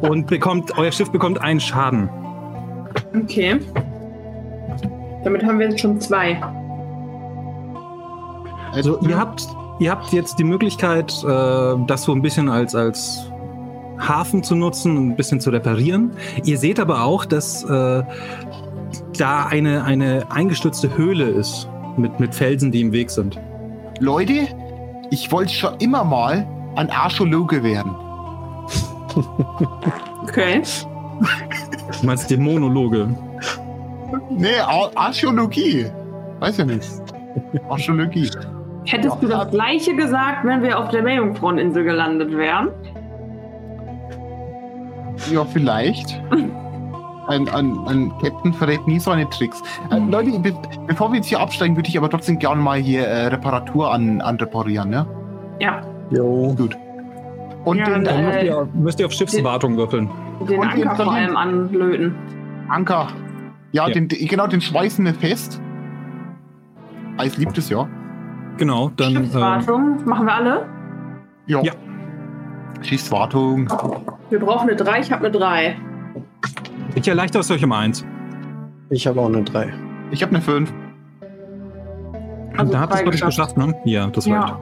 und 0.00 0.26
bekommt, 0.26 0.76
euer 0.78 0.92
Schiff 0.92 1.10
bekommt 1.10 1.40
einen 1.40 1.60
Schaden. 1.60 2.08
Okay. 3.14 3.60
Damit 5.24 5.44
haben 5.44 5.58
wir 5.58 5.68
jetzt 5.68 5.80
schon 5.80 6.00
zwei. 6.00 6.40
Also 8.72 9.00
ihr 9.00 9.18
habt, 9.18 9.46
ihr 9.80 9.90
habt 9.90 10.12
jetzt 10.12 10.38
die 10.38 10.44
Möglichkeit, 10.44 11.12
äh, 11.24 11.74
das 11.86 12.02
so 12.02 12.12
ein 12.12 12.22
bisschen 12.22 12.48
als, 12.48 12.74
als 12.74 13.30
Hafen 13.98 14.42
zu 14.42 14.54
nutzen 14.54 14.96
und 14.96 15.08
ein 15.08 15.16
bisschen 15.16 15.40
zu 15.40 15.50
reparieren. 15.50 16.12
Ihr 16.44 16.58
seht 16.58 16.78
aber 16.78 17.02
auch, 17.02 17.24
dass 17.24 17.64
äh, 17.64 18.02
da 19.18 19.46
eine, 19.46 19.84
eine 19.84 20.30
eingestürzte 20.30 20.96
Höhle 20.96 21.24
ist 21.24 21.68
mit, 21.98 22.18
mit 22.20 22.34
Felsen, 22.34 22.72
die 22.72 22.80
im 22.80 22.92
Weg 22.92 23.10
sind. 23.10 23.38
Leute, 24.00 24.48
ich 25.10 25.30
wollte 25.32 25.52
schon 25.52 25.74
immer 25.78 26.04
mal 26.04 26.46
ein 26.76 26.90
Archäologe 26.90 27.62
werden. 27.62 27.94
Okay. 30.22 30.62
Du 32.00 32.06
meinst 32.06 32.30
Dämonologe. 32.30 33.08
Nee, 34.30 34.58
Ar 34.58 34.90
Archäologie. 34.94 35.86
Weiß 36.40 36.58
ja 36.58 36.64
nicht. 36.64 36.88
Archäologie. 37.68 38.30
Hättest 38.84 39.22
du 39.22 39.26
das 39.26 39.50
gleiche 39.50 39.96
gesagt, 39.96 40.44
wenn 40.44 40.62
wir 40.62 40.78
auf 40.78 40.90
der 40.90 41.02
Meerjungfraueninsel 41.02 41.84
gelandet 41.84 42.36
wären? 42.36 42.68
Ja, 45.32 45.44
vielleicht. 45.44 46.20
Ein, 47.28 47.48
ein, 47.48 47.76
ein 47.86 48.12
Captain 48.22 48.52
verrät 48.52 48.86
nie 48.86 49.00
seine 49.00 49.28
Tricks. 49.30 49.62
Äh, 49.90 49.98
Leute, 49.98 50.38
be 50.38 50.54
bevor 50.86 51.10
wir 51.10 51.16
jetzt 51.16 51.26
hier 51.26 51.40
absteigen, 51.40 51.74
würde 51.76 51.88
ich 51.88 51.98
aber 51.98 52.08
trotzdem 52.08 52.38
gerne 52.38 52.62
mal 52.62 52.78
hier 52.78 53.06
äh, 53.06 53.26
Reparatur 53.26 53.92
an, 53.92 54.20
anreparieren, 54.20 54.90
ne? 54.90 55.06
Ja. 55.58 55.80
Jo. 56.10 56.54
Gut. 56.56 56.76
Und 57.64 57.78
Ja, 57.78 57.84
den 57.86 58.04
dann, 58.04 58.24
müsst 58.26 58.38
Äh, 58.38 58.46
ihr, 58.46 58.68
müsst 58.74 59.00
ihr 59.00 59.06
auf 59.06 59.12
Schiffswartung 59.12 59.76
würfeln. 59.76 60.08
Den 60.48 60.60
Und 60.60 60.68
Anker 60.68 60.94
vor 60.94 61.12
allem 61.12 61.36
anlöten. 61.36 62.14
Anker. 62.68 63.08
Ja, 63.72 63.88
Ja. 63.88 63.92
Den, 63.94 64.06
genau, 64.08 64.46
den 64.46 64.60
schweißen 64.60 65.04
wir 65.04 65.14
fest. 65.14 65.60
Eis 67.18 67.36
liebt 67.38 67.58
es 67.58 67.68
ja. 67.70 67.88
Genau, 68.56 68.90
dann. 68.96 69.16
Äh, 69.16 69.18
Schiffswartung. 69.18 70.04
Machen 70.04 70.26
wir 70.26 70.34
alle? 70.34 70.66
Ja. 71.46 71.62
Ja. 71.62 71.72
Schießwartung. 72.82 73.68
Wir 74.30 74.38
brauchen 74.38 74.68
eine 74.68 74.76
3, 74.76 75.00
ich 75.00 75.10
habe 75.10 75.26
eine 75.26 75.36
3. 75.36 75.76
ich 76.96 77.06
erleichtere 77.08 77.40
es 77.40 77.50
euch 77.50 77.64
um 77.64 77.70
eins. 77.72 78.04
Ich 78.90 79.06
habe 79.06 79.20
auch 79.20 79.26
eine 79.26 79.42
drei. 79.42 79.72
Ich 80.10 80.22
habe 80.22 80.30
eine 80.34 80.42
5. 80.42 80.72
Also 82.56 82.72
da 82.72 82.80
habt 82.80 82.92
ihr 82.92 82.96
es 82.96 83.00
wirklich 83.04 83.22
geschafft. 83.22 83.54
geschafft, 83.54 83.56
ne? 83.58 83.74
Ja, 83.84 84.06
das 84.08 84.26
Ja. 84.26 84.40
reicht. 84.40 84.54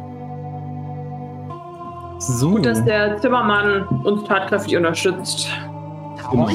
So. 2.19 2.51
Gut, 2.53 2.67
dass 2.67 2.85
der 2.85 3.17
Zimmermann 3.19 3.83
uns 4.05 4.25
tatkräftig 4.25 4.77
unterstützt. 4.77 5.49
Genau. 6.31 6.49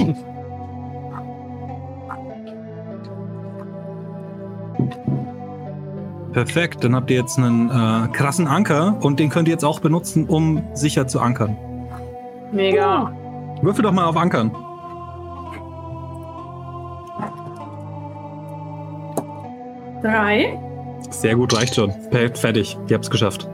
Perfekt, 6.34 6.84
dann 6.84 6.96
habt 6.96 7.10
ihr 7.10 7.18
jetzt 7.18 7.38
einen 7.40 7.70
äh, 7.70 8.08
krassen 8.10 8.48
Anker 8.48 8.98
und 9.02 9.20
den 9.20 9.30
könnt 9.30 9.48
ihr 9.48 9.54
jetzt 9.54 9.66
auch 9.66 9.80
benutzen, 9.80 10.26
um 10.28 10.62
sicher 10.74 11.08
zu 11.08 11.20
ankern. 11.20 11.58
Mega. 12.52 13.12
Würfel 13.62 13.84
doch 13.84 13.92
mal 13.92 14.06
auf 14.06 14.16
Ankern. 14.16 14.52
Drei. 20.02 20.58
Sehr 21.10 21.36
gut, 21.36 21.56
reicht 21.56 21.76
schon. 21.76 21.90
Perfekt, 22.10 22.38
fertig. 22.38 22.78
Ihr 22.88 22.96
habt's 22.96 23.10
geschafft. 23.10 23.48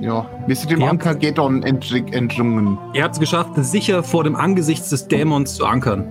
Ja. 0.00 0.28
Wir 0.46 0.56
sind 0.56 0.70
dem 0.70 0.80
Ja. 0.80 0.88
Anker 0.90 1.14
Gedon 1.14 1.64
entdr- 1.64 2.12
entrungen. 2.12 2.78
Ihr 2.92 3.02
habt's 3.04 3.18
geschafft, 3.20 3.50
sicher 3.56 4.02
vor 4.02 4.24
dem 4.24 4.36
Angesicht 4.36 4.90
des 4.90 5.08
Dämons 5.08 5.54
zu 5.54 5.64
ankern. 5.64 6.06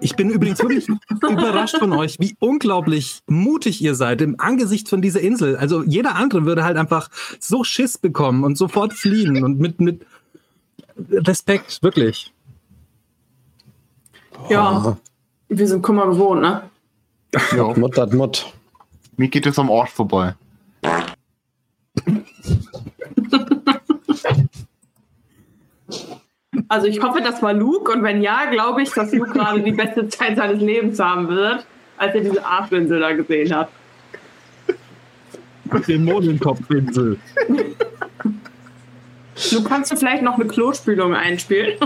Ich 0.00 0.14
bin 0.14 0.28
übrigens 0.28 0.60
wirklich 0.60 0.86
überrascht 1.22 1.78
von 1.78 1.92
euch, 1.94 2.16
wie 2.20 2.36
unglaublich 2.38 3.20
mutig 3.26 3.80
ihr 3.82 3.94
seid 3.94 4.20
im 4.20 4.38
Angesicht 4.38 4.88
von 4.90 5.00
dieser 5.00 5.20
Insel. 5.22 5.56
Also 5.56 5.82
jeder 5.82 6.16
andere 6.16 6.44
würde 6.44 6.64
halt 6.64 6.76
einfach 6.76 7.08
so 7.40 7.64
Schiss 7.64 7.96
bekommen 7.96 8.44
und 8.44 8.58
sofort 8.58 8.92
fliehen 8.92 9.42
und 9.42 9.58
mit, 9.58 9.80
mit 9.80 10.04
Respekt, 11.10 11.82
wirklich. 11.82 12.32
Ja. 14.50 14.96
Wir 15.48 15.68
sind 15.68 15.82
Kummer 15.82 16.06
gewohnt, 16.08 16.42
ne? 16.42 16.62
Ja. 17.56 17.72
Mutt 17.76 17.98
hat 17.98 18.12
Mutt. 18.12 18.52
Mir 19.16 19.28
geht 19.28 19.46
es 19.46 19.58
am 19.58 19.70
Arsch 19.70 19.90
vorbei. 19.90 20.34
Also 26.68 26.86
ich 26.88 27.00
hoffe, 27.00 27.20
das 27.22 27.42
war 27.42 27.52
Luke 27.52 27.92
und 27.92 28.02
wenn 28.02 28.22
ja, 28.22 28.46
glaube 28.50 28.82
ich, 28.82 28.90
dass 28.90 29.12
Luke 29.12 29.32
gerade 29.32 29.62
die 29.62 29.72
beste 29.72 30.08
Zeit 30.08 30.36
seines 30.36 30.60
Lebens 30.60 30.98
haben 30.98 31.28
wird, 31.28 31.64
als 31.96 32.14
er 32.14 32.22
diese 32.22 32.44
Arschinsel 32.44 32.98
da 32.98 33.12
gesehen 33.12 33.54
hat. 33.54 33.68
Dämonenkopfinsel. 35.86 37.18
Luke, 39.52 39.68
kannst 39.68 39.92
du 39.92 39.96
vielleicht 39.96 40.22
noch 40.22 40.34
eine 40.34 40.46
Klospülung 40.46 41.14
einspielen? 41.14 41.78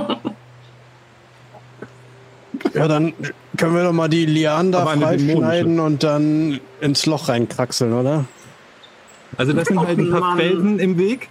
Ja, 2.73 2.89
dann 2.89 3.13
können 3.61 3.75
wir 3.77 3.85
doch 3.85 3.93
mal 3.93 4.09
die 4.09 4.27
Lianen 4.27 4.73
da 4.73 4.85
freischneiden 4.87 5.79
und 5.81 6.03
dann 6.03 6.61
ins 6.81 7.07
Loch 7.07 7.29
reinkraxeln, 7.29 7.93
oder? 7.93 8.25
Also 9.37 9.53
das 9.53 9.69
sind 9.69 9.79
halt 9.79 9.99
ein 9.99 10.11
paar 10.11 10.21
Mann. 10.21 10.39
Felsen 10.39 10.79
im 10.81 10.99
Weg. 10.99 11.29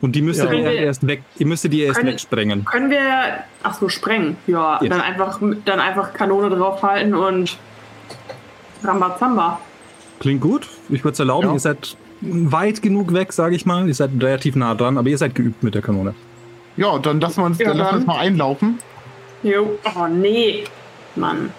Und 0.00 0.12
die 0.16 0.22
müsst 0.22 0.40
ihr 0.40 0.44
Ja. 0.54 0.66
halt 0.66 0.80
erst 0.80 1.06
weg, 1.06 1.22
ihr 1.38 1.46
müsstet 1.46 1.72
die 1.74 1.82
erst 1.82 1.98
Können- 1.98 2.12
wegsprengen. 2.12 2.64
Können 2.64 2.90
wir, 2.90 3.44
ach 3.62 3.74
so, 3.78 3.88
sprengen? 3.90 4.36
Ja, 4.46 4.78
Ja. 4.82 4.88
dann 4.88 5.00
einfach, 5.02 5.40
dann 5.66 5.80
einfach 5.80 6.14
Kanone 6.14 6.48
draufhalten 6.48 7.14
und 7.14 7.58
Rambazamba. 8.82 9.60
Klingt 10.20 10.40
gut. 10.40 10.68
Ich 10.88 11.04
würde 11.04 11.12
es 11.14 11.18
erlauben. 11.18 11.48
Ja. 11.48 11.52
Ihr 11.52 11.58
seid 11.60 11.96
weit 12.22 12.80
genug 12.80 13.12
weg, 13.12 13.32
sage 13.34 13.54
ich 13.54 13.66
mal. 13.66 13.86
Ihr 13.86 13.94
seid 13.94 14.10
relativ 14.20 14.56
nah 14.56 14.74
dran, 14.74 14.96
aber 14.96 15.08
ihr 15.08 15.18
seid 15.18 15.34
geübt 15.34 15.62
mit 15.62 15.74
der 15.74 15.82
Kanone. 15.82 16.14
Ja, 16.80 16.98
dann 16.98 17.20
lassen 17.20 17.42
wir 17.42 17.44
uns, 17.44 17.58
Ja, 17.58 17.68
dann 17.68 17.76
lassen 17.76 17.92
wir 17.92 17.96
uns 17.98 18.06
mal 18.06 18.18
einlaufen. 18.20 18.78
Jo. 19.42 19.78
Oh 19.84 20.06
nee. 20.06 20.64
Mann. 21.14 21.52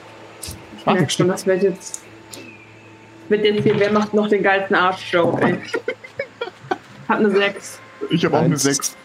Ich 0.80 0.86
merke 0.86 1.10
schon, 1.12 1.28
das 1.28 1.46
wird 1.46 1.62
jetzt. 1.62 2.02
Wird 3.30 3.46
jetzt 3.46 3.64
hier, 3.64 3.80
wer 3.80 3.92
macht 3.92 4.16
noch 4.16 4.28
den 4.28 4.42
geilsten 4.42 4.76
Arsch-Joke, 4.76 5.42
ey. 5.44 5.60
Hat 7.08 7.20
eine 7.20 7.30
6. 7.30 7.80
Ich 8.10 8.26
habe 8.26 8.36
auch 8.36 8.42
eine 8.42 8.56
Eins. 8.56 8.64
6. 8.64 8.98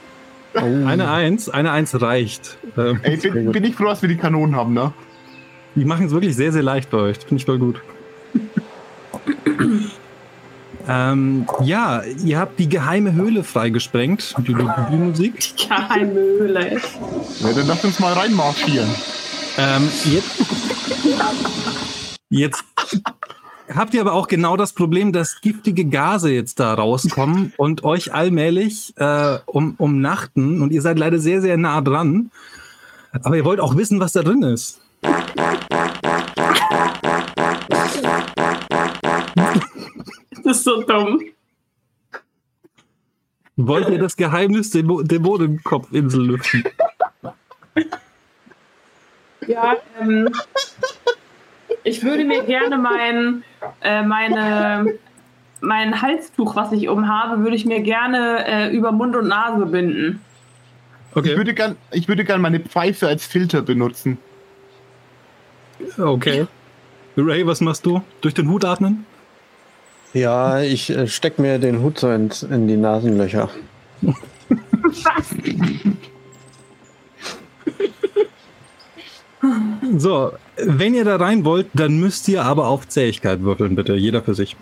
Oh. 0.55 0.61
Eine 0.61 1.11
Eins, 1.11 1.51
eine 1.51 1.71
Eins 1.71 2.01
reicht. 2.01 2.57
Ähm, 2.79 2.99
Ey, 3.03 3.19
bin, 3.19 3.53
bin 3.53 3.65
ich 3.65 3.75
froh, 3.75 3.85
dass 3.85 4.01
wir 4.01 4.09
die 4.09 4.17
Kanonen 4.17 4.57
haben, 4.57 4.73
ne? 4.73 4.95
die 5.75 5.85
machen 5.85 6.07
es 6.07 6.13
wirklich 6.13 6.35
sehr, 6.35 6.51
sehr 6.51 6.63
leicht 6.63 6.89
bei 6.89 6.97
euch. 6.97 7.19
Das 7.19 7.25
finde 7.25 7.43
ich 7.43 7.45
voll 7.45 7.59
gut. 7.59 7.83
Ähm, 10.89 11.47
ja, 11.63 12.03
ihr 12.03 12.39
habt 12.39 12.59
die 12.59 12.69
geheime 12.69 13.13
Höhle 13.13 13.43
freigesprengt. 13.43 14.35
Die, 14.39 14.55
die, 14.55 14.69
die 14.91 14.97
Musik. 14.97 15.41
Die 15.41 15.69
geheime 15.69 16.15
Höhle. 16.15 16.81
Ja, 17.41 17.53
dann 17.53 17.67
lass 17.67 17.85
uns 17.85 17.99
mal 17.99 18.13
reinmarschieren. 18.13 18.89
Ähm, 19.59 19.89
jetzt, 20.05 20.43
jetzt 22.29 22.65
habt 23.75 23.95
ihr 23.95 24.01
aber 24.01 24.13
auch 24.13 24.29
genau 24.29 24.57
das 24.57 24.73
Problem, 24.73 25.13
dass 25.13 25.41
giftige 25.41 25.87
Gase 25.87 26.31
jetzt 26.31 26.61
da 26.61 26.75
rauskommen 26.75 27.53
und 27.57 27.83
euch 27.85 28.15
allmählich 28.15 28.95
äh, 28.97 29.39
um, 29.47 29.75
umnachten. 29.79 30.63
Und 30.63 30.73
ihr 30.73 30.83
seid 30.83 30.99
leider 30.99 31.19
sehr, 31.19 31.41
sehr 31.41 31.57
nah 31.57 31.81
dran. 31.81 32.31
Aber 33.23 33.37
ihr 33.37 33.45
wollt 33.45 33.61
auch 33.61 33.77
wissen, 33.77 33.99
was 33.99 34.13
da 34.13 34.23
drin 34.23 34.43
ist. 34.43 34.81
Das 40.47 40.59
ist 40.59 40.65
so 40.65 40.81
dumm. 40.83 41.23
Wollt 43.57 43.89
ihr 43.89 43.99
das 43.99 44.17
Geheimnis 44.17 44.71
der 44.71 44.85
Mo- 44.85 45.03
Dämonenkopfinsel 45.03 46.25
lüften? 46.25 46.63
Ja, 49.49 49.77
ähm, 50.01 50.29
ich 51.83 52.05
würde 52.05 52.25
mir 52.25 52.45
gerne 52.45 52.79
mein, 52.79 53.43
äh, 53.81 54.03
meine, 54.05 54.99
mein 55.61 56.01
Halstuch, 56.01 56.55
was 56.55 56.71
ich 56.71 56.89
umhabe, 56.89 57.43
würde 57.43 57.57
ich 57.57 57.65
mir 57.67 57.81
gerne 57.81 58.47
äh, 58.47 58.77
über 58.77 58.93
Mund 58.93 59.17
und 59.17 59.27
Nase 59.27 59.67
binden. 59.67 60.21
Ich 61.17 61.25
würde 61.37 61.55
gern, 61.55 61.77
ich 61.91 62.07
würde 62.07 62.25
gern 62.25 62.41
meine 62.41 62.61
Pfeife 62.61 63.09
als 63.09 63.27
Filter 63.27 63.63
benutzen. 63.63 64.19
Okay. 65.99 66.47
Ray, 67.17 67.45
was 67.47 67.61
machst 67.61 67.85
du? 67.85 68.03
Durch 68.21 68.35
den 68.35 68.49
Hut 68.49 68.65
atmen? 68.65 69.07
Ja, 70.17 70.61
ich 70.63 70.89
äh, 70.89 71.07
steck 71.07 71.39
mir 71.39 71.59
den 71.59 71.83
Hut 71.83 71.99
so 71.99 72.11
ins, 72.11 72.43
in 72.43 72.67
die 72.69 72.77
Nasenlöcher. 72.77 73.51
So, 79.99 80.33
wenn 80.57 80.95
ihr 80.95 81.05
da 81.05 81.17
rein 81.17 81.45
wollt, 81.45 81.69
dann 81.75 82.01
müsst 82.01 82.27
ihr 82.29 82.45
aber 82.45 82.67
auf 82.67 82.89
Zähigkeit 82.89 83.43
würfeln, 83.43 83.77
bitte. 83.77 83.95
Jeder 83.95 84.21
für 84.23 84.35
sich. 84.35 84.57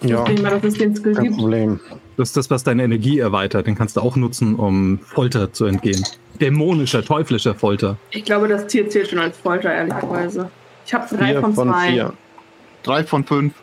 Ja, 0.00 0.20
Ich 0.20 0.24
denke 0.24 0.42
mal, 0.42 0.50
dass 0.50 0.64
es 0.64 0.78
den 0.78 0.96
Skill 0.96 1.14
kein 1.14 1.24
gibt. 1.24 1.36
Problem. 1.36 1.80
Das 2.16 2.30
ist 2.30 2.36
das, 2.36 2.50
was 2.50 2.64
deine 2.64 2.84
Energie 2.84 3.18
erweitert. 3.18 3.66
Den 3.66 3.74
kannst 3.74 3.96
du 3.96 4.00
auch 4.00 4.16
nutzen, 4.16 4.54
um 4.54 4.98
Folter 5.00 5.52
zu 5.52 5.66
entgehen. 5.66 6.02
Dämonischer, 6.40 7.04
teuflischer 7.04 7.54
Folter. 7.54 7.98
Ich 8.10 8.24
glaube, 8.24 8.48
das 8.48 8.66
Tier 8.66 8.88
zählt 8.88 9.10
schon 9.10 9.18
als 9.18 9.36
Folter, 9.36 9.72
ehrlicherweise. 9.72 10.50
Ich 10.86 10.94
habe 10.94 11.14
drei 11.14 11.32
Vier 11.32 11.40
von 11.40 11.54
von 11.54 11.68
zwei. 11.68 11.90
vier. 11.92 12.12
Drei 12.82 13.04
von 13.04 13.24
fünf. 13.24 13.54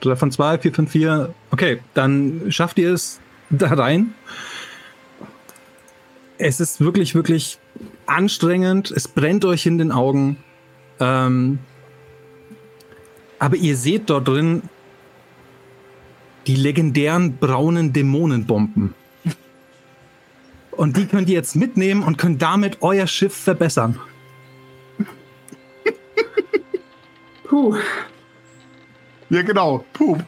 Drei 0.00 0.16
von 0.16 0.30
zwei, 0.30 0.58
vier 0.58 0.72
von 0.72 0.86
vier. 0.86 1.34
Okay, 1.50 1.80
dann 1.94 2.50
schafft 2.50 2.78
ihr 2.78 2.92
es 2.92 3.20
da 3.50 3.68
rein. 3.68 4.14
Es 6.38 6.60
ist 6.60 6.80
wirklich, 6.80 7.14
wirklich 7.14 7.58
anstrengend. 8.06 8.90
Es 8.90 9.08
brennt 9.08 9.44
euch 9.44 9.66
in 9.66 9.78
den 9.78 9.90
Augen. 9.90 10.36
Ähm, 11.00 11.58
aber 13.38 13.56
ihr 13.56 13.76
seht 13.76 14.10
dort 14.10 14.28
drin 14.28 14.62
die 16.48 16.56
legendären 16.56 17.36
braunen 17.36 17.92
Dämonenbomben. 17.92 18.94
Und 20.70 20.96
die 20.96 21.06
könnt 21.06 21.28
ihr 21.28 21.34
jetzt 21.34 21.56
mitnehmen 21.56 22.02
und 22.02 22.16
könnt 22.16 22.40
damit 22.40 22.78
euer 22.80 23.06
Schiff 23.06 23.34
verbessern. 23.34 24.00
Puh. 27.48 27.76
Ja, 29.30 29.42
genau. 29.42 29.84
Puh. 29.92 30.18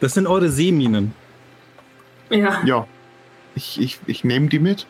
Das 0.00 0.14
sind 0.14 0.26
eure 0.26 0.48
Seeminen. 0.48 1.14
Ja. 2.30 2.62
Ja. 2.64 2.86
Ich, 3.54 3.80
ich, 3.80 3.98
ich 4.06 4.24
nehme 4.24 4.48
die 4.48 4.60
mit. 4.60 4.86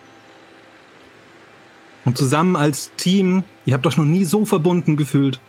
Und 2.05 2.17
zusammen 2.17 2.57
als 2.57 2.93
Team, 2.97 3.45
ihr 3.65 3.75
habt 3.75 3.87
euch 3.87 3.97
noch 3.97 4.05
nie 4.05 4.25
so 4.25 4.45
verbunden 4.45 4.97
gefühlt, 4.97 5.41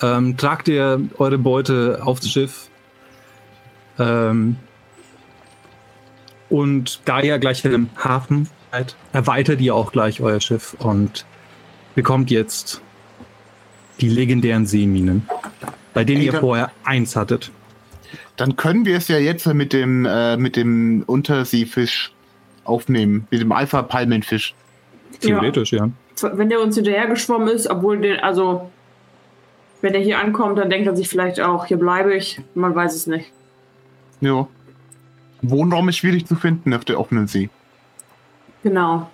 ähm, 0.00 0.36
tragt 0.36 0.68
ihr 0.68 1.00
eure 1.18 1.38
Beute 1.38 2.00
aufs 2.02 2.28
Schiff. 2.28 2.68
Ähm, 3.98 4.56
und 6.48 7.00
da 7.04 7.20
ihr 7.20 7.38
gleich 7.38 7.64
im 7.64 7.90
Hafen 7.96 8.48
seid, 8.70 8.96
erweitert 9.12 9.60
ihr 9.60 9.74
auch 9.74 9.92
gleich 9.92 10.20
euer 10.20 10.40
Schiff 10.40 10.74
und 10.78 11.24
bekommt 11.94 12.30
jetzt 12.30 12.82
die 14.00 14.08
legendären 14.08 14.66
Seeminen, 14.66 15.28
bei 15.94 16.04
denen 16.04 16.20
Ey, 16.20 16.26
ihr 16.26 16.34
vorher 16.34 16.70
eins 16.84 17.16
hattet. 17.16 17.50
Dann 18.36 18.56
können 18.56 18.84
wir 18.84 18.96
es 18.96 19.08
ja 19.08 19.18
jetzt 19.18 19.46
mit 19.46 19.72
dem, 19.72 20.04
äh, 20.04 20.36
mit 20.36 20.56
dem 20.56 21.02
Unterseefisch 21.06 22.12
aufnehmen. 22.64 23.26
Mit 23.30 23.40
dem 23.40 23.52
Alpha-Palmenfisch. 23.52 24.54
Theoretisch, 25.20 25.72
ja. 25.72 25.88
Wenn 26.20 26.48
der 26.48 26.60
uns 26.60 26.74
hinterher 26.74 27.06
geschwommen 27.06 27.48
ist, 27.48 27.68
obwohl 27.68 27.98
der, 27.98 28.24
also, 28.24 28.70
wenn 29.80 29.94
er 29.94 30.00
hier 30.00 30.18
ankommt, 30.18 30.58
dann 30.58 30.70
denkt 30.70 30.86
er 30.86 30.96
sich 30.96 31.08
vielleicht 31.08 31.40
auch, 31.40 31.66
hier 31.66 31.78
bleibe 31.78 32.14
ich. 32.14 32.40
Man 32.54 32.74
weiß 32.74 32.94
es 32.94 33.06
nicht. 33.06 33.32
Ja. 34.20 34.46
Wohnraum 35.42 35.88
ist 35.88 35.98
schwierig 35.98 36.26
zu 36.26 36.34
finden 36.34 36.74
auf 36.74 36.84
der 36.84 36.98
offenen 36.98 37.26
See. 37.26 37.50
Genau. 38.62 39.08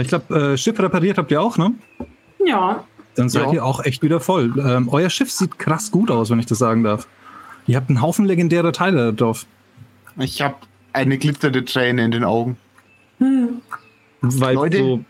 Ich 0.00 0.08
glaube, 0.08 0.52
äh, 0.52 0.56
Schiff 0.58 0.78
repariert 0.78 1.18
habt 1.18 1.30
ihr 1.30 1.40
auch, 1.40 1.56
ne? 1.58 1.72
Ja. 2.44 2.84
Dann 3.14 3.28
seid 3.28 3.46
Ja. 3.46 3.52
ihr 3.52 3.64
auch 3.64 3.84
echt 3.84 4.02
wieder 4.02 4.20
voll. 4.20 4.52
Ähm, 4.58 4.88
euer 4.88 5.10
Schiff 5.10 5.30
sieht 5.30 5.58
krass 5.58 5.90
gut 5.90 6.10
aus, 6.10 6.30
wenn 6.30 6.38
ich 6.38 6.46
das 6.46 6.58
sagen 6.58 6.82
darf. 6.82 7.06
Ihr 7.66 7.76
habt 7.76 7.88
einen 7.88 8.02
Haufen 8.02 8.24
legendärer 8.26 8.72
Teile 8.72 9.12
drauf. 9.12 9.46
Ich 10.18 10.40
habe 10.42 10.56
eine 10.92 11.18
glitzernde 11.18 11.64
Träne 11.64 12.04
in 12.04 12.10
den 12.10 12.24
Augen. 12.24 12.56
Weil 14.20 14.54
Leute, 14.54 14.78
so 14.78 15.04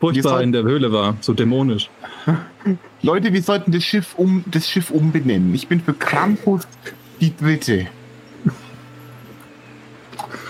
furchtbar 0.00 0.42
in 0.42 0.52
der 0.52 0.62
Höhle 0.62 0.92
war, 0.92 1.16
so 1.20 1.32
dämonisch. 1.34 1.90
Leute, 3.02 3.32
wir 3.32 3.42
sollten 3.42 3.72
das 3.72 3.84
Schiff 3.84 4.14
um 4.16 4.44
das 4.46 4.68
Schiff 4.68 4.90
umbenennen. 4.90 5.54
Ich 5.54 5.68
bin 5.68 5.80
für 5.80 5.94
Krampus 5.94 6.66
die 7.20 7.34
Dritte. 7.36 7.86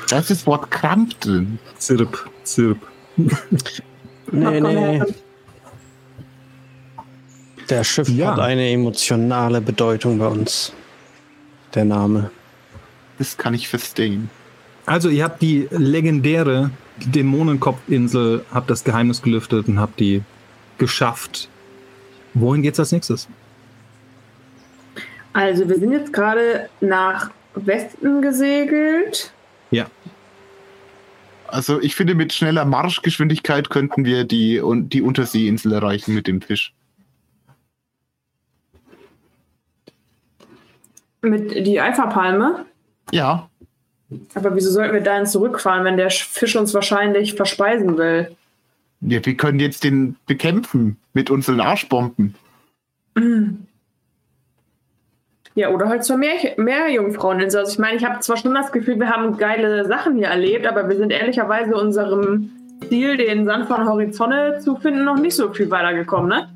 Da 0.09 0.19
ist 0.19 0.31
das 0.31 0.47
Wort 0.47 0.71
Kramp 0.71 1.19
drin. 1.21 1.59
Zirp, 1.79 2.31
zirp. 2.45 2.79
Nee, 3.17 4.61
nee. 4.61 5.03
Der 7.71 7.85
Schiff 7.85 8.09
Ja. 8.09 8.33
hat 8.33 8.41
eine 8.41 8.69
emotionale 8.71 9.61
Bedeutung 9.61 10.19
bei 10.19 10.27
uns. 10.27 10.73
Der 11.75 11.85
Name. 11.85 12.31
Das 13.19 13.37
kann 13.37 13.55
ich 13.55 13.69
verstehen. 13.69 14.29
Also 14.87 15.09
ihr 15.09 15.25
habt 15.25 15.41
die 15.41 15.69
legendäre 15.71 16.71
Dämonenkopfinsel, 16.99 18.45
habt 18.53 18.71
das 18.71 18.85
Geheimnis 18.85 19.23
gelüftet 19.23 19.69
und 19.69 19.79
habt 19.81 19.99
die 19.99 20.23
geschafft. 20.79 21.49
Wohin 22.35 22.63
geht's 22.63 22.79
als 22.81 22.93
nächstes? 22.93 23.29
Also, 25.33 25.69
wir 25.69 25.79
sind 25.79 25.93
jetzt 25.93 26.13
gerade 26.13 26.69
nach 26.81 27.31
Westen 27.55 28.23
gesegelt. 28.23 29.33
Ja. 29.71 29.87
Also 31.49 31.81
ich 31.81 31.95
finde, 31.95 32.15
mit 32.15 32.33
schneller 32.33 32.65
Marschgeschwindigkeit 32.65 33.71
könnten 33.71 34.05
wir 34.05 34.25
die, 34.25 34.61
und 34.61 34.91
die 34.91 35.03
Unterseeinsel 35.03 35.73
erreichen 35.73 36.15
mit 36.15 36.27
dem 36.27 36.41
Fisch. 36.41 36.73
Mit 41.23 41.67
die 41.67 41.81
Alpha-Palme. 41.81 42.67
Ja, 43.13 43.49
Aber 44.35 44.55
wieso 44.55 44.71
sollten 44.71 44.95
wir 44.95 45.01
dahin 45.01 45.27
zurückfahren, 45.27 45.85
wenn 45.85 45.97
der 45.97 46.11
Fisch 46.11 46.57
uns 46.57 46.75
wahrscheinlich 46.75 47.35
verspeisen 47.35 47.97
will? 47.97 48.35
ja 49.01 49.25
wir 49.25 49.37
können 49.37 49.61
jetzt 49.61 49.85
den 49.85 50.17
bekämpfen 50.27 50.97
mit 51.13 51.31
unseren 51.31 51.61
Arschbomben. 51.61 52.35
Ja, 55.57 55.71
oder 55.71 55.89
halt 55.89 56.03
zur 56.03 56.17
Meer 56.17 56.35
Meerjungfraueninsel. 56.57 57.61
Also 57.61 57.73
ich 57.73 57.79
meine, 57.79 57.97
ich 57.97 58.05
habe 58.05 58.19
zwar 58.21 58.37
schon 58.37 58.55
das 58.55 58.73
Gefühl, 58.73 58.99
wir 58.99 59.09
haben 59.09 59.37
geile 59.37 59.85
Sachen 59.87 60.17
hier 60.17 60.27
erlebt, 60.27 60.67
aber 60.67 60.89
wir 60.89 60.97
sind 60.97 61.13
ehrlicherweise 61.13 61.77
unserem 61.77 62.51
Ziel, 62.89 63.17
den 63.17 63.45
Sand 63.45 63.67
von 63.67 63.89
Horizonte 63.89 64.59
zu 64.61 64.77
finden, 64.77 65.05
noch 65.05 65.19
nicht 65.19 65.37
so 65.37 65.53
viel 65.53 65.71
weitergekommen, 65.71 66.29
ne? 66.29 66.49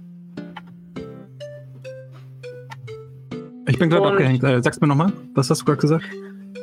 Ich 3.68 3.78
bin 3.78 3.88
gerade 3.88 4.08
abgehängt. 4.08 4.42
Äh, 4.42 4.62
sag's 4.62 4.80
mir 4.80 4.88
nochmal. 4.88 5.12
Was 5.34 5.48
hast 5.50 5.60
du 5.60 5.66
gerade 5.66 5.80
gesagt? 5.80 6.04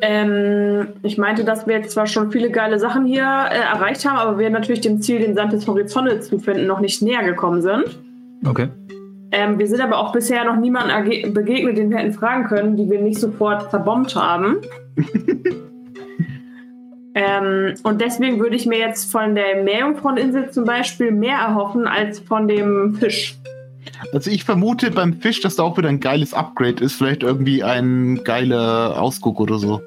Ähm, 0.01 0.87
ich 1.03 1.17
meinte, 1.17 1.45
dass 1.45 1.65
wir 1.67 1.75
jetzt 1.75 1.91
zwar 1.91 2.05
schon 2.05 2.31
viele 2.31 2.49
geile 2.51 2.79
Sachen 2.79 3.05
hier 3.05 3.23
äh, 3.23 3.59
erreicht 3.59 4.05
haben, 4.05 4.17
aber 4.17 4.39
wir 4.39 4.49
natürlich 4.49 4.81
dem 4.81 5.01
Ziel, 5.01 5.19
den 5.19 5.35
Sand 5.35 5.53
des 5.53 5.67
Horizontes 5.67 6.27
zu 6.27 6.39
finden, 6.39 6.67
noch 6.67 6.81
nicht 6.81 7.01
näher 7.01 7.23
gekommen 7.23 7.61
sind. 7.61 7.97
Okay. 8.45 8.67
Ähm, 9.37 9.59
wir 9.59 9.67
sind 9.67 9.81
aber 9.81 9.97
auch 9.97 10.13
bisher 10.13 10.45
noch 10.45 10.55
niemandem 10.55 11.33
begegnet, 11.33 11.77
den 11.77 11.89
wir 11.89 11.97
hätten 11.97 12.13
fragen 12.13 12.45
können, 12.45 12.77
die 12.77 12.89
wir 12.89 13.01
nicht 13.01 13.19
sofort 13.19 13.69
zerbombt 13.69 14.15
haben. 14.15 14.61
äh, 14.95 15.51
Ähm, 17.17 17.75
und 17.83 18.01
deswegen 18.01 18.41
würde 18.41 18.57
ich 18.57 18.65
mir 18.65 18.77
jetzt 18.77 19.09
von 19.09 19.35
der 19.35 19.63
Meerjungfraueninsel 19.63 20.51
zum 20.51 20.65
Beispiel 20.65 21.11
mehr 21.13 21.37
erhoffen 21.37 21.87
als 21.87 22.19
von 22.19 22.49
dem 22.49 22.95
Fisch. 22.95 23.37
Also 24.11 24.29
ich 24.29 24.43
vermute 24.43 24.91
beim 24.91 25.13
Fisch, 25.13 25.39
dass 25.39 25.55
da 25.55 25.63
auch 25.63 25.77
wieder 25.77 25.87
ein 25.87 26.01
geiles 26.01 26.33
Upgrade 26.33 26.83
ist. 26.83 26.95
Vielleicht 26.95 27.23
irgendwie 27.23 27.63
ein 27.63 28.21
geiler 28.25 29.01
Ausguck 29.01 29.39
oder 29.39 29.57
so. 29.57 29.81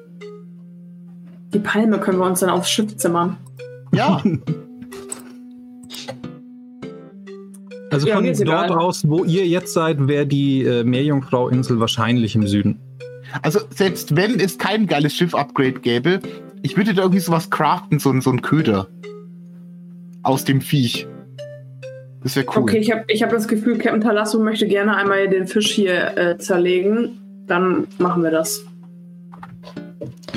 Die 1.53 1.59
Palme 1.59 1.99
können 1.99 2.17
wir 2.17 2.25
uns 2.25 2.39
dann 2.39 2.49
aufs 2.49 2.71
Schiff 2.71 2.97
zimmern. 2.97 3.37
Ja. 3.93 4.23
Also 7.91 8.07
Ja, 8.07 8.15
von 8.15 8.25
dort 8.25 8.39
egal. 8.41 8.71
aus, 8.71 9.07
wo 9.07 9.23
ihr 9.23 9.47
jetzt 9.47 9.73
seid, 9.73 10.07
wäre 10.07 10.25
die 10.27 10.63
äh, 10.63 10.83
Meerjungfrau-Insel 10.83 11.79
wahrscheinlich 11.79 12.35
im 12.35 12.45
Süden. 12.47 12.79
Also 13.41 13.59
selbst 13.75 14.15
wenn 14.15 14.39
es 14.39 14.57
kein 14.57 14.85
geiles 14.87 15.13
Schiff-Upgrade 15.13 15.73
gäbe, 15.79 16.19
ich 16.61 16.75
würde 16.77 16.93
da 16.93 17.03
irgendwie 17.03 17.19
sowas 17.21 17.49
craften, 17.49 17.99
so, 17.99 18.09
ein- 18.11 18.21
so 18.21 18.31
ein 18.31 18.41
Köder. 18.41 18.87
Aus 20.23 20.43
dem 20.43 20.61
Viech. 20.61 21.07
Das 22.23 22.35
wäre 22.35 22.45
cool. 22.55 22.63
Okay, 22.63 22.77
ich 22.79 22.91
habe 22.91 23.05
ich 23.07 23.23
hab 23.23 23.29
das 23.29 23.47
Gefühl, 23.47 23.77
Captain 23.77 24.01
Talasso 24.01 24.39
möchte 24.39 24.67
gerne 24.67 24.95
einmal 24.95 25.27
den 25.29 25.47
Fisch 25.47 25.71
hier 25.71 26.17
äh, 26.17 26.37
zerlegen. 26.37 27.17
Dann 27.47 27.87
machen 27.97 28.21
wir 28.23 28.31
das. 28.31 28.65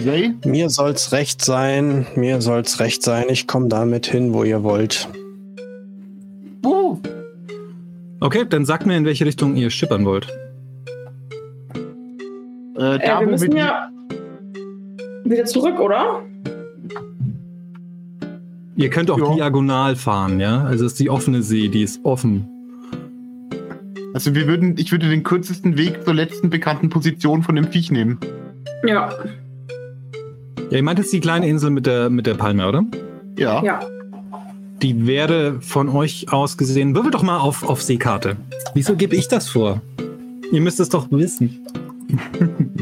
Ray? 0.06 0.34
Mir 0.44 0.70
soll's 0.70 1.12
recht 1.12 1.44
sein. 1.44 2.06
Mir 2.14 2.40
soll's 2.40 2.78
recht 2.80 3.02
sein. 3.02 3.24
Ich 3.28 3.46
komme 3.46 3.68
damit 3.68 4.06
hin, 4.06 4.32
wo 4.32 4.44
ihr 4.44 4.62
wollt. 4.62 5.08
Okay, 8.22 8.44
dann 8.48 8.64
sagt 8.64 8.87
mir, 8.87 8.96
in 8.96 9.04
welche 9.04 9.26
Richtung 9.26 9.56
ihr 9.56 9.68
schippern 9.70 10.04
wollt. 10.04 10.28
äh, 12.78 12.94
Äh, 12.96 12.98
da, 13.04 13.20
wir 13.20 13.26
wo 13.26 13.30
müssen 13.32 13.52
wir 13.52 13.58
ja 13.58 13.88
wieder 15.24 15.44
zurück, 15.44 15.78
oder? 15.80 16.22
Ihr 18.76 18.90
könnt 18.90 19.11
auch 19.11 19.18
Ja. 19.18 19.35
diagonal 19.35 19.96
fahren, 19.96 20.40
ja? 20.40 20.64
Also 20.64 20.87
es 20.87 20.92
ist 20.92 21.00
die 21.00 21.11
offene 21.11 21.42
See, 21.42 21.68
die 21.68 21.82
ist 21.82 22.00
offen. 22.04 22.46
also 24.14 24.35
wir 24.35 24.46
würden, 24.46 24.74
ich 24.78 24.92
würde 24.92 25.08
den 25.08 25.22
kürzesten 25.22 25.76
Weg 25.76 26.04
zur 26.04 26.14
letzten 26.14 26.48
bekannten 26.50 26.88
Position 26.90 27.42
von 27.42 27.54
dem 27.56 27.64
Viech 27.72 27.90
nehmen. 27.90 28.18
Ja, 28.87 29.11
Ja, 30.70 30.76
ihr 30.78 30.82
meint 30.82 30.98
jetzt 30.98 31.12
die 31.12 31.20
kleine 31.20 31.48
Insel 31.48 31.70
mit 31.70 31.87
der, 31.87 32.08
mit 32.11 32.26
der 32.26 32.35
Palme, 32.35 32.66
oder? 32.68 32.85
Ja. 33.38 33.62
ja. 33.64 33.80
Die 34.83 35.07
wäre 35.07 35.61
von 35.61 35.88
euch 35.88 36.33
aus 36.33 36.57
gesehen. 36.57 36.97
Würfel 36.97 37.12
doch 37.12 37.23
mal 37.23 37.38
auf, 37.38 37.62
auf 37.62 37.81
Seekarte. 37.81 38.37
Wieso 38.75 38.97
gebe 38.97 39.14
ich 39.14 39.29
das 39.29 39.49
vor? 39.49 39.81
Ihr 40.51 40.61
müsst 40.61 40.81
es 40.81 40.88
doch 40.88 41.09
wissen. 41.12 41.64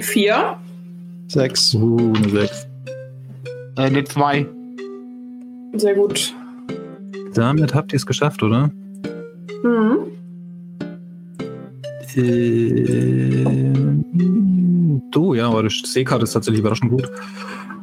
Vier. 0.00 0.56
Sechs. 1.28 1.74
Uh, 1.74 2.14
eine 2.16 2.30
6. 2.30 2.66
Äh, 3.76 3.82
eine 3.82 4.04
2. 4.04 4.46
Sehr 5.74 5.94
gut. 5.94 6.34
Damit 7.34 7.74
habt 7.74 7.92
ihr 7.92 7.98
es 7.98 8.06
geschafft, 8.06 8.42
oder? 8.42 8.70
Mhm. 9.62 9.98
Äh, 12.14 13.44
du, 15.10 15.34
ja, 15.34 15.50
eure 15.50 15.68
Seekarte 15.68 16.24
ist 16.24 16.32
tatsächlich 16.32 16.60
überraschend 16.60 16.90
gut. 16.92 17.10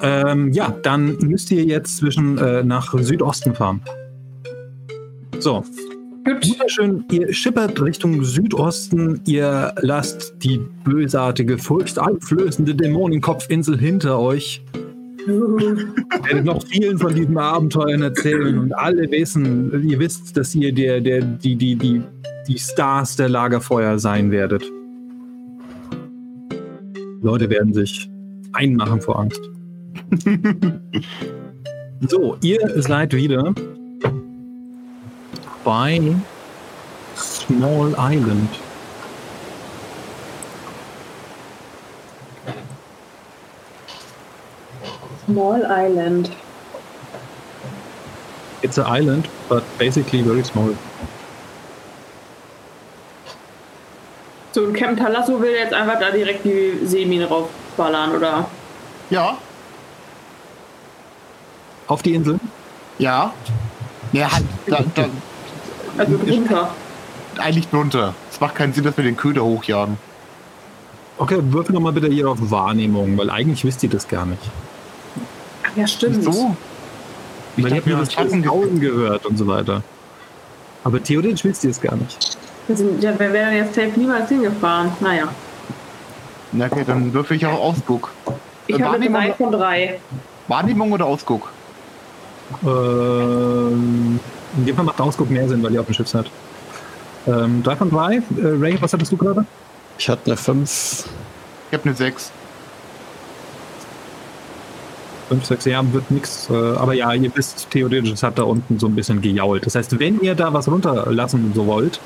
Ähm, 0.03 0.51
ja, 0.51 0.75
dann 0.83 1.17
müsst 1.21 1.49
ihr 1.49 1.63
jetzt 1.63 1.97
zwischen 1.97 2.37
äh, 2.37 2.61
nach 2.61 2.93
Südosten 2.99 3.55
fahren. 3.55 3.81
So, 5.39 5.63
Gut. 6.25 6.45
wunderschön. 6.49 7.05
Ihr 7.09 7.33
schippert 7.33 7.81
Richtung 7.81 8.21
Südosten. 8.23 9.21
Ihr 9.25 9.73
lasst 9.79 10.35
die 10.43 10.59
bösartige, 10.83 11.57
furchteinflößende 11.57 12.75
Dämonenkopfinsel 12.75 13.77
hinter 13.77 14.19
euch. 14.19 14.63
Ich 15.25 16.29
werde 16.29 16.43
noch 16.43 16.61
vielen 16.67 16.97
von 16.97 17.15
diesen 17.15 17.37
Abenteuern 17.37 18.01
erzählen 18.01 18.59
und 18.59 18.73
alle 18.73 19.09
wissen, 19.09 19.87
ihr 19.87 19.97
wisst, 19.97 20.35
dass 20.35 20.53
ihr 20.53 20.73
der, 20.73 20.99
der, 20.99 21.21
die, 21.21 21.55
die, 21.55 21.77
die, 21.77 22.01
die 22.45 22.59
Stars 22.59 23.15
der 23.15 23.29
Lagerfeuer 23.29 23.97
sein 23.99 24.31
werdet. 24.31 24.63
Leute 27.21 27.49
werden 27.49 27.73
sich 27.73 28.09
einmachen 28.51 28.99
vor 28.99 29.17
Angst. 29.17 29.52
so, 32.07 32.37
ihr 32.41 32.59
seid 32.81 33.13
wieder 33.13 33.53
bei 35.63 36.15
Small 37.15 37.95
Island. 37.97 38.49
Small 45.25 45.65
Island. 45.65 46.31
It's 48.61 48.77
an 48.77 48.85
island, 48.85 49.27
but 49.49 49.63
basically 49.79 50.21
very 50.21 50.43
small. 50.43 50.75
So, 54.51 54.65
und 54.65 54.73
Captain 54.73 54.97
Talasso 54.97 55.41
will 55.41 55.53
jetzt 55.53 55.73
einfach 55.73 55.99
da 55.99 56.11
direkt 56.11 56.45
die 56.45 56.85
Seemine 56.85 57.25
raufballern, 57.27 58.15
oder? 58.15 58.45
Ja. 59.09 59.37
Auf 61.93 62.01
die 62.01 62.15
Insel? 62.15 62.39
Ja. 62.97 63.31
Ja, 64.13 64.31
halt, 64.33 64.45
da, 64.65 64.79
da, 64.95 65.05
Also 65.95 66.17
drunter. 66.17 66.69
eigentlich 67.37 67.67
drunter. 67.69 68.15
Es 68.31 68.41
macht 68.41 68.55
keinen 68.55 68.73
Sinn, 68.73 68.83
dass 68.83 68.97
wir 68.97 69.03
den 69.03 69.15
Köder 69.15 69.43
hochjagen. 69.43 69.99
Okay, 71.19 71.37
würfel 71.39 71.75
nochmal 71.75 71.93
bitte 71.93 72.07
hier 72.07 72.27
auf 72.27 72.39
Wahrnehmung, 72.49 73.15
weil 73.15 73.29
eigentlich 73.29 73.63
wisst 73.63 73.83
ihr 73.83 73.91
das 73.91 74.07
gar 74.07 74.25
nicht. 74.25 74.41
Ja, 75.75 75.85
stimmt. 75.85 76.23
So? 76.23 76.55
Ich 77.57 77.63
nur 77.63 77.79
haben 77.79 77.99
das 77.99 78.09
Tausend 78.09 78.81
gehört 78.81 79.27
und 79.27 79.37
so 79.37 79.45
weiter. 79.45 79.83
Aber 80.83 81.01
theoretisch 81.03 81.43
wisst 81.43 81.63
ihr 81.63 81.69
es 81.69 81.79
gar 81.79 81.95
nicht. 81.95 82.37
Wir, 82.65 82.75
sind, 82.75 83.03
ja, 83.03 83.19
wir 83.19 83.31
wären 83.31 83.53
jetzt 83.53 83.75
safe 83.75 83.91
niemals 83.95 84.29
hingefahren. 84.29 84.91
Naja. 84.99 85.27
Na 86.53 86.65
okay, 86.65 86.85
dann 86.87 87.13
würfel 87.13 87.37
ich 87.37 87.45
auch 87.45 87.59
Ausguck. 87.59 88.09
Ich 88.65 88.79
Äh, 88.79 88.81
habe 88.81 88.99
drei 88.99 89.33
von 89.33 89.51
drei. 89.51 89.99
Wahrnehmung 90.47 90.91
oder 90.91 91.05
Ausguck? 91.05 91.52
Ähm, 92.63 94.19
in 94.57 94.65
dem 94.65 94.75
Fall 94.75 94.85
macht 94.85 95.01
Ausguck 95.01 95.29
mehr 95.29 95.47
Sinn, 95.47 95.63
weil 95.63 95.73
ihr 95.73 95.79
auf 95.81 95.87
dem 95.87 95.95
Schiff 95.95 96.07
seid. 96.07 96.29
Ähm, 97.27 97.63
drei 97.63 97.75
von 97.75 97.89
drei. 97.89 98.15
Äh, 98.15 98.21
Ray, 98.59 98.77
was 98.81 98.93
hattest 98.93 99.11
du 99.11 99.17
gerade? 99.17 99.45
Ich 99.97 100.09
hatte 100.09 100.25
eine 100.27 100.37
fünf. 100.37 101.05
Ich 101.71 101.77
habe 101.77 101.85
eine 101.89 101.95
6. 101.95 102.31
Fünf, 105.29 105.45
sechs, 105.45 105.65
ja, 105.65 105.81
wird 105.93 106.11
nix. 106.11 106.49
Äh, 106.49 106.53
aber 106.53 106.93
ja, 106.93 107.13
ihr 107.13 107.35
wisst 107.35 107.69
theoretisch, 107.71 108.11
es 108.11 108.21
hat 108.23 108.37
da 108.37 108.43
unten 108.43 108.77
so 108.77 108.87
ein 108.87 108.95
bisschen 108.95 109.21
gejault. 109.21 109.65
Das 109.65 109.75
heißt, 109.75 109.97
wenn 109.99 110.19
ihr 110.21 110.35
da 110.35 110.53
was 110.53 110.67
runterlassen 110.67 111.53
so 111.55 111.65
wollt, 111.65 111.99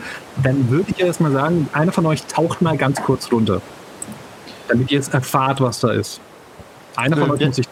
dann 0.43 0.69
würde 0.69 0.91
ich 0.91 0.99
erst 0.99 1.19
mal 1.19 1.31
sagen, 1.31 1.67
einer 1.73 1.91
von 1.91 2.05
euch 2.05 2.23
taucht 2.27 2.62
mal 2.62 2.77
ganz 2.77 3.01
kurz 3.01 3.31
runter. 3.31 3.62
Damit 4.67 4.91
ihr 4.91 4.97
jetzt 4.99 5.13
erfahrt, 5.13 5.60
was 5.62 5.79
da 5.79 5.91
ist. 5.91 6.21
Einer 6.95 7.17
von 7.17 7.29
Äh, 7.29 7.33
euch 7.33 7.45
muss 7.45 7.55
sich. 7.57 7.66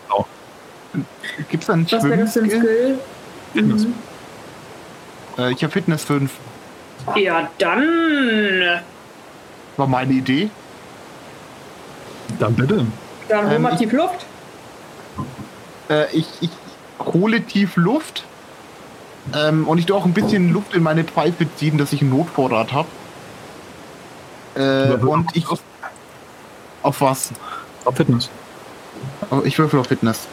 Gibt 1.49 1.63
es 1.63 1.67
da 1.67 1.73
einen 1.73 1.91
Was 1.91 2.03
wäre 2.03 2.17
das 2.17 2.33
für 2.33 2.41
ein? 2.41 2.49
Skill? 2.49 2.99
Fitness. 3.53 3.85
Äh, 5.37 5.51
ich 5.53 5.63
habe 5.63 5.71
Fitness 5.71 6.03
5. 6.05 6.31
Ja, 7.15 7.49
dann. 7.57 7.83
War 9.77 9.87
meine 9.87 10.13
Idee. 10.13 10.49
Dann 12.39 12.53
bitte. 12.55 12.85
Dann 13.29 13.45
hol 13.47 13.53
Ähm, 13.55 13.61
mal 13.61 13.73
ich- 13.73 13.79
tief 13.79 13.91
Luft. 13.91 14.25
Äh, 15.89 16.05
ich, 16.15 16.27
ich 16.41 16.49
hole 16.99 17.41
tief 17.41 17.75
Luft. 17.75 18.23
Ähm, 19.35 19.67
und 19.67 19.77
ich 19.79 19.85
tue 19.87 19.95
auch 19.95 20.05
ein 20.05 20.13
bisschen 20.13 20.53
Luft 20.53 20.73
in 20.73 20.83
meine 20.83 21.03
Pfeife 21.03 21.45
ziehen, 21.55 21.77
dass 21.77 21.93
ich 21.93 22.01
einen 22.01 22.11
Notvorrat 22.11 22.71
habe. 22.73 22.87
Äh, 24.55 24.93
und 25.05 25.35
ich. 25.35 25.45
Auf 26.83 27.01
was? 27.01 27.31
Auf 27.85 27.95
Fitness. 27.97 28.29
Oh, 29.31 29.41
Ich 29.43 29.57
würfel 29.57 29.79
auf 29.79 29.87
Fitness. 29.87 30.27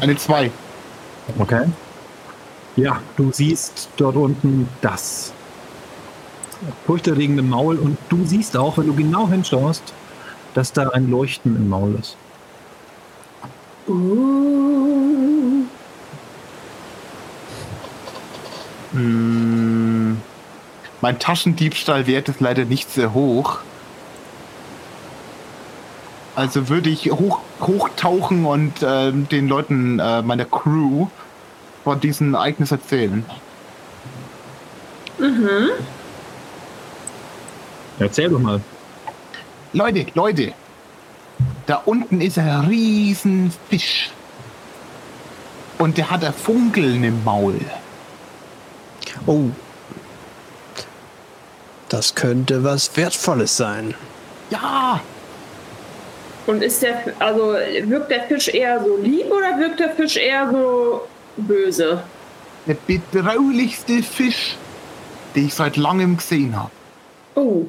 Eine 0.00 0.16
2. 0.16 0.50
Okay. 1.38 1.64
Ja, 2.76 3.00
du 3.16 3.30
siehst 3.32 3.88
dort 3.96 4.16
unten 4.16 4.68
das 4.80 5.32
furchterregende 6.86 7.42
Maul 7.42 7.76
und 7.76 7.98
du 8.08 8.24
siehst 8.24 8.56
auch, 8.56 8.78
wenn 8.78 8.86
du 8.86 8.94
genau 8.94 9.28
hinschaust, 9.28 9.82
dass 10.54 10.72
da 10.72 10.88
ein 10.90 11.10
Leuchten 11.10 11.56
im 11.56 11.68
Maul 11.68 11.96
ist. 11.98 12.16
Uh. 13.88 15.64
Mein 21.00 21.18
Taschendiebstahlwert 21.18 22.28
ist 22.28 22.40
leider 22.40 22.64
nicht 22.64 22.90
sehr 22.90 23.14
hoch. 23.14 23.60
Also 26.40 26.70
würde 26.70 26.88
ich 26.88 27.10
hoch, 27.10 27.42
hochtauchen 27.60 28.46
und 28.46 28.72
ähm, 28.82 29.28
den 29.28 29.46
Leuten 29.46 29.98
äh, 29.98 30.22
meiner 30.22 30.46
Crew 30.46 31.08
von 31.84 32.00
diesem 32.00 32.32
Ereignis 32.32 32.72
erzählen. 32.72 33.26
Mhm. 35.18 35.68
Erzähl 37.98 38.30
doch 38.30 38.38
mal. 38.38 38.62
Leute, 39.74 40.06
Leute, 40.14 40.54
Da 41.66 41.82
unten 41.84 42.22
ist 42.22 42.38
ein 42.38 42.60
riesen 42.60 43.52
Fisch. 43.68 44.08
Und 45.76 45.98
der 45.98 46.10
hat 46.10 46.24
ein 46.24 46.32
Funkeln 46.32 47.04
im 47.04 47.22
Maul. 47.22 47.60
Oh. 49.26 49.50
Das 51.90 52.14
könnte 52.14 52.64
was 52.64 52.96
Wertvolles 52.96 53.58
sein. 53.58 53.92
Ja, 54.48 55.02
Und 56.46 56.62
ist 56.62 56.82
der, 56.82 57.02
also 57.18 57.54
wirkt 57.84 58.10
der 58.10 58.24
Fisch 58.24 58.48
eher 58.48 58.82
so 58.82 58.96
lieb 58.96 59.26
oder 59.26 59.58
wirkt 59.58 59.80
der 59.80 59.90
Fisch 59.90 60.16
eher 60.16 60.50
so 60.50 61.02
böse? 61.36 62.02
der 62.66 62.76
betraulichste 62.86 64.02
Fisch, 64.02 64.56
den 65.34 65.46
ich 65.46 65.54
seit 65.54 65.76
langem 65.76 66.16
gesehen 66.18 66.54
habe. 66.56 66.70
Oh, 67.34 67.64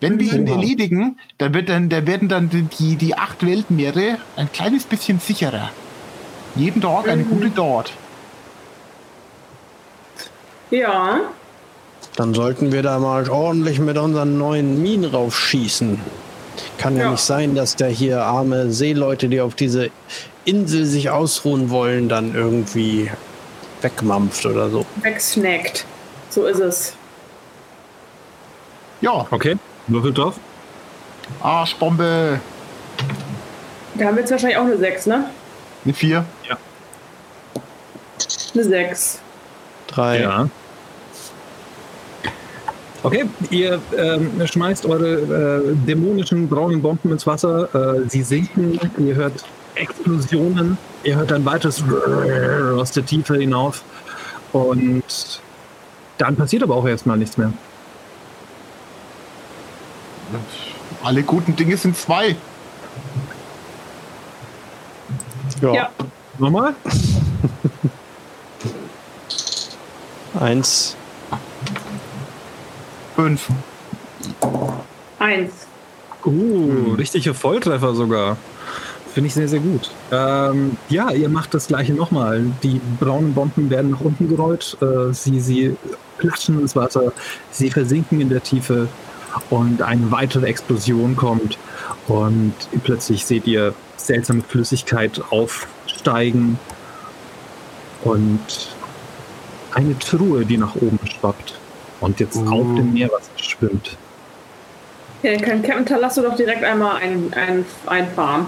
Wenn 0.00 0.18
wir 0.20 0.32
ihn 0.32 0.48
Oha. 0.48 0.54
erledigen, 0.56 1.18
dann, 1.38 1.54
wird 1.54 1.68
dann, 1.68 1.88
da 1.88 2.06
werden 2.06 2.28
dann 2.28 2.48
die, 2.78 2.96
die 2.96 3.14
acht 3.16 3.44
Weltmeere 3.44 4.18
ein 4.36 4.50
kleines 4.52 4.84
bisschen 4.84 5.18
sicherer. 5.18 5.70
Jeden 6.54 6.80
Tag 6.80 7.08
eine 7.08 7.24
gute 7.24 7.50
Dort. 7.50 7.92
ja. 10.70 11.20
Dann 12.16 12.34
sollten 12.34 12.72
wir 12.72 12.82
da 12.82 12.98
mal 12.98 13.28
ordentlich 13.28 13.78
mit 13.78 13.96
unseren 13.96 14.38
neuen 14.38 14.82
Minen 14.82 15.08
raufschießen. 15.10 16.00
Kann 16.78 16.96
ja, 16.96 17.04
Ja. 17.04 17.10
nicht 17.10 17.20
sein, 17.22 17.54
dass 17.54 17.76
da 17.76 17.86
hier 17.86 18.22
arme 18.22 18.70
Seeleute, 18.72 19.28
die 19.28 19.40
auf 19.40 19.54
diese 19.54 19.90
Insel 20.44 20.86
sich 20.86 21.10
ausruhen 21.10 21.68
wollen, 21.70 22.08
dann 22.08 22.34
irgendwie 22.34 23.10
wegmampft 23.82 24.46
oder 24.46 24.70
so. 24.70 24.86
Wegsnackt. 25.02 25.84
So 26.30 26.46
ist 26.46 26.60
es. 26.60 26.94
Ja, 29.00 29.26
Okay, 29.30 29.56
würfelt 29.86 30.18
drauf. 30.18 30.34
Arschbombe. 31.42 32.40
Da 33.94 34.06
haben 34.06 34.14
wir 34.16 34.20
jetzt 34.22 34.30
wahrscheinlich 34.30 34.56
auch 34.58 34.64
eine 34.64 34.78
6, 34.78 35.06
ne? 35.06 35.28
Eine 35.84 35.94
vier. 35.94 36.24
Eine 38.54 38.64
6. 38.64 39.20
Drei. 39.88 40.20
Ja. 40.20 40.48
Okay, 43.02 43.26
ihr 43.50 43.80
ähm, 43.96 44.44
schmeißt 44.44 44.84
eure 44.86 45.62
äh, 45.62 45.74
dämonischen 45.86 46.48
braunen 46.48 46.82
Bomben 46.82 47.12
ins 47.12 47.26
Wasser. 47.26 48.02
Äh, 48.02 48.08
sie 48.08 48.22
sinken. 48.22 48.78
Ihr 48.98 49.14
hört 49.14 49.44
Explosionen. 49.76 50.76
Ihr 51.04 51.16
hört 51.16 51.32
ein 51.32 51.44
weiteres 51.44 51.84
aus 52.76 52.90
der 52.92 53.06
Tiefe 53.06 53.36
hinauf. 53.36 53.84
Und 54.52 55.04
dann 56.18 56.34
passiert 56.34 56.64
aber 56.64 56.74
auch 56.74 56.86
erstmal 56.86 57.16
nichts 57.16 57.36
mehr. 57.36 57.52
Alle 61.02 61.22
guten 61.22 61.54
Dinge 61.54 61.76
sind 61.76 61.96
zwei. 61.96 62.34
Ja. 65.62 65.72
Ja. 65.72 65.90
Nochmal? 66.38 66.74
Eins. 70.40 70.96
Fünf. 73.18 73.48
Eins. 75.18 75.50
Uh, 76.24 76.94
richtiger 76.96 77.34
Volltreffer 77.34 77.92
sogar. 77.96 78.36
Finde 79.12 79.26
ich 79.26 79.34
sehr, 79.34 79.48
sehr 79.48 79.58
gut. 79.58 79.90
Ähm, 80.12 80.76
ja, 80.88 81.10
ihr 81.10 81.28
macht 81.28 81.52
das 81.52 81.66
gleiche 81.66 81.94
nochmal. 81.94 82.44
Die 82.62 82.80
braunen 83.00 83.34
Bomben 83.34 83.70
werden 83.70 83.90
nach 83.90 84.02
unten 84.02 84.28
gerollt. 84.28 84.76
Äh, 84.80 85.12
sie, 85.12 85.40
sie 85.40 85.76
platschen 86.18 86.60
ins 86.60 86.76
Wasser. 86.76 87.12
Sie 87.50 87.70
versinken 87.70 88.20
in 88.20 88.28
der 88.28 88.40
Tiefe. 88.40 88.86
Und 89.50 89.82
eine 89.82 90.12
weitere 90.12 90.46
Explosion 90.46 91.16
kommt. 91.16 91.58
Und 92.06 92.54
plötzlich 92.84 93.26
seht 93.26 93.48
ihr 93.48 93.74
seltsame 93.96 94.42
Flüssigkeit 94.42 95.20
aufsteigen. 95.30 96.56
Und 98.04 98.76
eine 99.74 99.98
Truhe, 99.98 100.46
die 100.46 100.56
nach 100.56 100.76
oben 100.76 101.00
schwappt. 101.04 101.58
Und 102.00 102.20
jetzt 102.20 102.36
auf 102.36 102.46
Uh. 102.46 102.76
dem 102.76 102.92
Meerwasser 102.92 103.30
schwimmt. 103.36 103.96
Ja, 105.22 105.32
dann 105.32 105.42
kann 105.42 105.62
Captain 105.62 105.86
Talasso 105.86 106.22
doch 106.22 106.36
direkt 106.36 106.62
einmal 106.62 106.96
ein, 106.96 107.32
ein, 107.34 107.64
einfahren. 107.86 108.46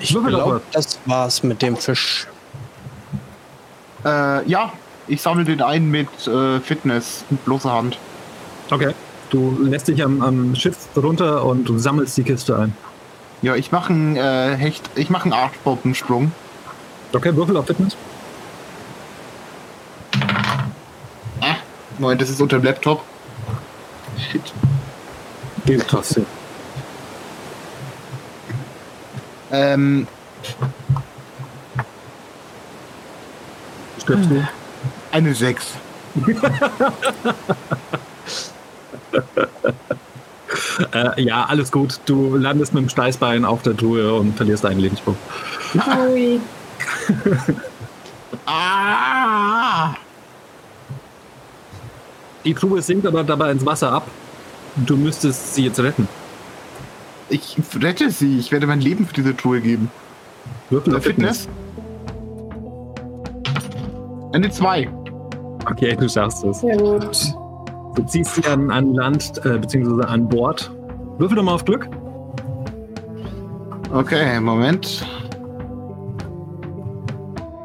Ich 0.00 0.08
glaube, 0.08 0.60
das 0.72 0.98
war's 1.06 1.42
mit 1.42 1.62
dem 1.62 1.76
Fisch. 1.76 2.26
Äh, 4.04 4.48
ja, 4.48 4.72
ich 5.06 5.20
sammle 5.22 5.44
den 5.44 5.60
ein 5.62 5.90
mit 5.90 6.08
äh, 6.26 6.58
Fitness, 6.60 7.24
mit 7.30 7.44
bloßer 7.44 7.72
Hand. 7.72 7.98
Okay. 8.70 8.94
Du 9.30 9.56
lässt 9.62 9.88
dich 9.88 10.02
am, 10.02 10.22
am 10.22 10.56
Schiff 10.56 10.76
runter 10.96 11.44
und 11.44 11.68
du 11.68 11.78
sammelst 11.78 12.16
die 12.16 12.24
Kiste 12.24 12.58
ein. 12.58 12.76
Ja, 13.42 13.54
ich 13.54 13.70
mache 13.72 13.92
einen 13.92 14.16
äh, 14.16 14.56
Hecht, 14.56 14.90
ich 14.96 15.10
mache 15.10 15.24
einen 15.24 15.32
Arschbombensprung. 15.32 16.32
Okay, 17.12 17.34
Würfel 17.36 17.56
auf 17.56 17.66
Fitness. 17.66 17.96
Moment, 22.00 22.22
das 22.22 22.30
ist 22.30 22.40
unter 22.40 22.58
dem 22.58 22.64
Laptop. 22.64 23.04
Shit. 24.18 24.40
Geht 25.66 25.86
trotzdem. 25.86 26.24
Ähm, 29.52 30.06
Stirbst 34.00 34.30
du? 34.30 34.48
eine 35.12 35.34
6. 35.34 35.66
Äh, 40.92 41.22
ja, 41.22 41.44
alles 41.44 41.70
gut. 41.70 42.00
Du 42.06 42.36
landest 42.36 42.72
mit 42.74 42.82
dem 42.82 42.88
Steißbein 42.88 43.44
auf 43.44 43.62
der 43.62 43.76
Truhe 43.76 44.14
und 44.14 44.34
verlierst 44.36 44.64
einen 44.64 44.80
Lebenspunkt. 44.80 45.20
Ui. 46.08 46.40
Die 52.44 52.54
Truhe 52.54 52.80
sinkt 52.80 53.06
aber 53.06 53.24
dabei 53.24 53.52
ins 53.52 53.64
Wasser 53.66 53.92
ab. 53.92 54.06
Du 54.76 54.96
müsstest 54.96 55.54
sie 55.54 55.64
jetzt 55.64 55.80
retten. 55.80 56.08
Ich 57.28 57.56
rette 57.80 58.10
sie. 58.10 58.38
Ich 58.38 58.50
werde 58.50 58.66
mein 58.66 58.80
Leben 58.80 59.06
für 59.06 59.14
diese 59.14 59.36
Truhe 59.36 59.60
geben. 59.60 59.90
Würfel 60.70 60.96
auf 60.96 61.04
Fitness. 61.04 61.48
Eine 64.32 64.50
2. 64.50 64.88
Okay, 65.70 65.96
du 65.96 66.08
schaffst 66.08 66.44
es. 66.44 66.60
Sehr 66.60 66.76
gut. 66.76 67.34
Du 67.96 68.02
ziehst 68.06 68.36
sie 68.36 68.44
an, 68.46 68.70
an 68.70 68.94
Land, 68.94 69.44
äh, 69.44 69.58
beziehungsweise 69.58 70.08
an 70.08 70.28
Bord. 70.28 70.70
Würfel 71.18 71.36
doch 71.36 71.42
mal 71.42 71.54
auf 71.54 71.64
Glück. 71.64 71.88
Okay, 73.92 74.40
Moment. 74.40 75.04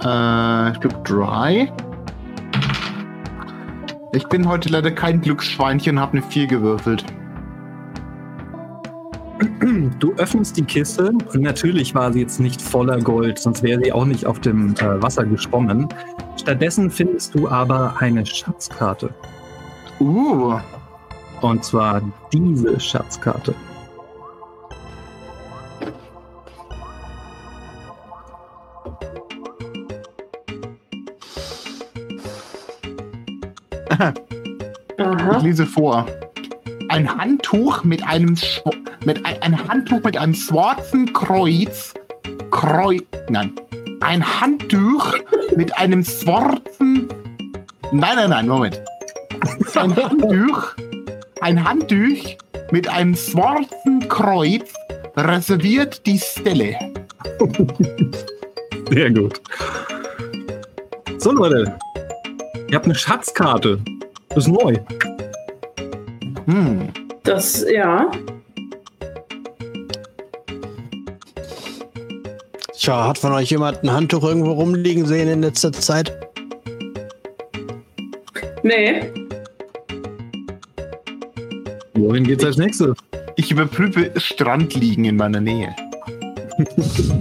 Äh, 0.03 0.71
ich 0.71 0.79
glaube 0.79 0.95
3. 1.03 1.71
Ich 4.15 4.29
bin 4.29 4.47
heute 4.47 4.69
leider 4.69 4.91
kein 4.91 5.19
Glücksschweinchen, 5.19 5.99
habe 5.99 6.13
eine 6.13 6.21
4 6.21 6.47
gewürfelt. 6.47 7.03
Du 9.99 10.13
öffnest 10.13 10.55
die 10.55 10.63
Kiste 10.63 11.09
und 11.09 11.41
natürlich 11.41 11.93
war 11.93 12.13
sie 12.13 12.21
jetzt 12.21 12.39
nicht 12.39 12.61
voller 12.61 12.97
Gold, 12.99 13.37
sonst 13.39 13.61
wäre 13.61 13.81
sie 13.83 13.91
auch 13.91 14.05
nicht 14.05 14.25
auf 14.25 14.39
dem 14.39 14.73
äh, 14.75 15.01
Wasser 15.01 15.25
geschwommen. 15.25 15.89
Stattdessen 16.39 16.89
findest 16.89 17.35
du 17.35 17.49
aber 17.49 17.95
eine 17.99 18.25
Schatzkarte. 18.25 19.13
Uh, 19.99 20.59
Und 21.41 21.65
zwar 21.65 22.01
diese 22.31 22.79
Schatzkarte. 22.79 23.53
Ich 34.97 35.05
Aha. 35.05 35.37
lese 35.39 35.65
vor. 35.65 36.05
Ein 36.89 37.17
Handtuch 37.17 37.83
mit 37.83 38.05
einem 38.05 38.35
Schw 38.35 38.71
mit 39.05 39.25
ein, 39.25 39.41
ein 39.41 39.67
Handtuch 39.67 40.03
mit 40.03 40.17
einem 40.17 40.33
schwarzen 40.33 41.11
Kreuz. 41.13 41.93
Kreuz. 42.51 43.03
Nein. 43.29 43.53
Ein 44.01 44.41
Handtuch 44.41 45.13
mit 45.55 45.77
einem 45.77 46.03
schwarzen. 46.03 47.07
Nein, 47.91 48.15
nein, 48.15 48.29
nein, 48.29 48.47
Moment. 48.47 48.81
Ein 49.75 49.95
Handtuch. 49.95 50.75
Ein 51.41 51.63
Handtuch 51.63 52.35
mit 52.71 52.87
einem 52.87 53.15
schwarzen 53.15 54.07
Kreuz 54.09 54.73
reserviert 55.15 56.05
die 56.05 56.19
Stelle. 56.19 56.77
Sehr 58.89 59.11
gut. 59.11 59.41
So, 61.17 61.31
Leute. 61.31 61.77
Ihr 62.67 62.75
habt 62.75 62.85
eine 62.85 62.95
Schatzkarte. 62.95 63.79
Das 64.29 64.39
ist 64.39 64.47
neu. 64.47 64.75
Hm. 66.45 66.89
Das, 67.23 67.65
ja. 67.69 68.11
Tja, 72.73 73.07
hat 73.07 73.17
von 73.17 73.33
euch 73.33 73.49
jemand 73.49 73.83
ein 73.83 73.91
Handtuch 73.91 74.23
irgendwo 74.23 74.51
rumliegen 74.51 75.05
sehen 75.05 75.27
in 75.27 75.41
letzter 75.41 75.71
Zeit? 75.71 76.13
Nee. 78.63 79.11
Wohin 81.93 82.23
geht's 82.23 82.43
als 82.43 82.57
nächstes? 82.57 82.95
Ich 83.37 83.51
überprüfe 83.51 84.11
Strandliegen 84.17 85.05
in 85.05 85.17
meiner 85.17 85.39
Nähe. 85.39 85.75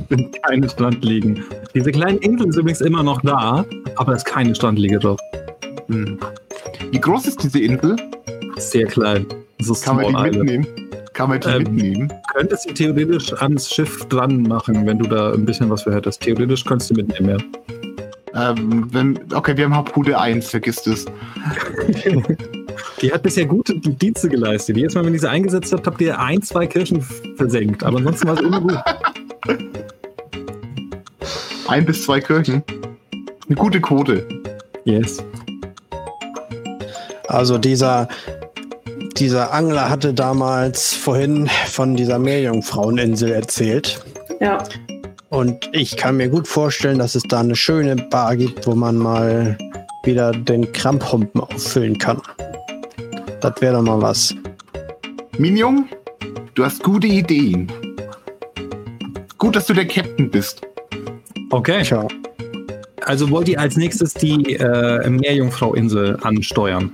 sind 0.09 0.43
keine 0.43 0.69
Strandliegen. 0.69 1.45
Diese 1.75 1.93
kleine 1.93 2.19
Insel 2.19 2.49
ist 2.49 2.57
übrigens 2.57 2.81
immer 2.81 3.03
noch 3.03 3.21
da, 3.23 3.65
aber 3.97 4.13
es 4.13 4.19
ist 4.19 4.25
keine 4.25 4.55
Strandliege 4.55 4.99
drauf. 4.99 5.21
Hm. 5.89 6.19
Wie 6.91 7.01
groß 7.01 7.27
ist 7.27 7.43
diese 7.43 7.61
Insel? 7.61 7.97
Sehr 8.57 8.87
klein. 8.87 9.27
Das 9.59 9.69
ist 9.71 9.85
Kann 9.85 9.97
man 9.97 10.07
die 10.07 10.13
Island. 10.13 10.37
mitnehmen? 10.37 10.67
Kann 11.13 11.29
man 11.29 11.41
die 11.41 11.49
Ähm, 11.49 11.63
mitnehmen? 11.63 12.13
Könntest 12.35 12.69
du 12.69 12.75
theoretisch 12.75 13.33
ans 13.41 13.73
Schiff 13.73 14.05
dran 14.07 14.43
machen, 14.43 14.87
wenn 14.87 14.99
du 14.99 15.09
da 15.09 15.33
ein 15.33 15.45
bisschen 15.45 15.71
was 15.71 15.83
für 15.83 15.95
hättest. 15.95 16.23
Theoretisch 16.23 16.65
könntest 16.65 16.91
du 16.91 16.95
mitnehmen, 16.95 17.39
ja. 17.39 18.51
Ähm, 18.51 18.89
wenn, 18.93 19.19
okay, 19.33 19.57
wir 19.57 19.65
haben 19.67 19.75
Harpune 19.77 20.19
1, 20.19 20.51
vergiss 20.51 20.83
das. 20.83 21.05
Die 23.01 23.13
hat 23.13 23.23
bisher 23.23 23.47
gute 23.47 23.79
Dienste 23.79 24.29
geleistet. 24.29 24.77
Jedes 24.77 24.95
Mal, 24.95 25.05
wenn 25.05 25.15
ihr 25.15 25.21
sie 25.21 25.31
eingesetzt 25.31 25.73
habt, 25.73 25.87
habt 25.87 26.01
ihr 26.01 26.19
ein, 26.19 26.43
zwei 26.43 26.67
Kirchen 26.67 27.01
versenkt. 27.37 27.85
Aber 27.85 27.99
ansonsten 27.99 28.27
war 28.27 28.35
es 28.35 28.41
immer 28.41 28.61
gut. 28.61 28.79
Ein 31.69 31.85
bis 31.87 32.05
zwei 32.05 32.21
Kirchen. 32.21 32.63
Eine 33.47 33.57
gute 33.57 33.81
Quote. 33.81 34.27
Yes. 34.85 35.23
Also 37.29 37.59
dieser, 37.59 38.09
dieser 39.17 39.53
Angler 39.53 39.91
hatte 39.91 40.15
damals 40.15 40.95
vorhin 40.95 41.49
von 41.67 41.95
dieser 41.97 42.19
Meerjungfraueninsel 42.19 43.33
erzählt. 43.33 44.03
Ja. 44.41 44.65
Und 45.29 45.69
ich 45.73 45.97
kann 45.97 46.17
mir 46.17 46.29
gut 46.29 46.49
vorstellen, 46.49 46.99
dass 46.99 47.15
es 47.15 47.25
da 47.25 47.41
eine 47.41 47.57
schöne 47.57 47.97
Bar 47.97 48.37
gibt, 48.37 48.67
wo 48.67 48.75
man 48.75 48.97
mal 48.97 49.59
wieder 50.05 50.33
den 50.33 50.71
Kramphumpen 50.73 51.41
auffüllen 51.41 51.99
kann. 51.99 52.23
Das 53.41 53.61
wäre 53.61 53.75
doch 53.75 53.83
mal 53.83 54.01
was. 54.01 54.35
Minjung, 55.37 55.89
du 56.55 56.65
hast 56.65 56.83
gute 56.83 57.09
Ideen. 57.09 57.71
Gut, 59.37 59.57
dass 59.57 59.67
du 59.67 59.75
der 59.75 59.87
Captain 59.87 60.31
bist. 60.31 60.63
Okay. 61.51 61.83
Tja, 61.83 62.07
Also 63.07 63.31
wollt 63.31 63.49
ihr 63.49 63.61
als 63.61 63.77
nächstes 63.77 64.15
die 64.15 64.55
äh, 64.55 65.09
Meerjungfrau-Insel 65.09 66.17
ansteuern? 66.23 66.91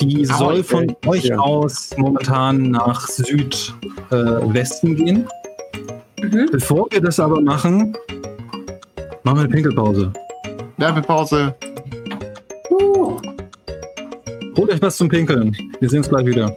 Die 0.00 0.28
Ah, 0.28 0.36
soll 0.38 0.62
von 0.62 0.94
euch 1.06 1.24
Ja. 1.24 1.38
aus 1.38 1.90
momentan 1.96 2.70
nach 2.70 3.08
Südwesten 3.08 4.96
gehen. 4.96 5.26
Mhm. 6.20 6.48
Bevor 6.52 6.86
wir 6.90 7.00
das 7.00 7.18
aber 7.18 7.40
machen, 7.40 7.96
machen 9.22 9.36
wir 9.38 9.44
eine 9.44 9.48
Pinkelpause. 9.48 10.12
Werbepause. 10.76 11.54
Uh, 12.70 13.16
Holt 14.56 14.70
euch 14.72 14.82
was 14.82 14.96
zum 14.96 15.08
Pinkeln. 15.08 15.56
Wir 15.80 15.88
sehen 15.88 15.98
uns 16.00 16.08
gleich 16.08 16.26
wieder. 16.26 16.54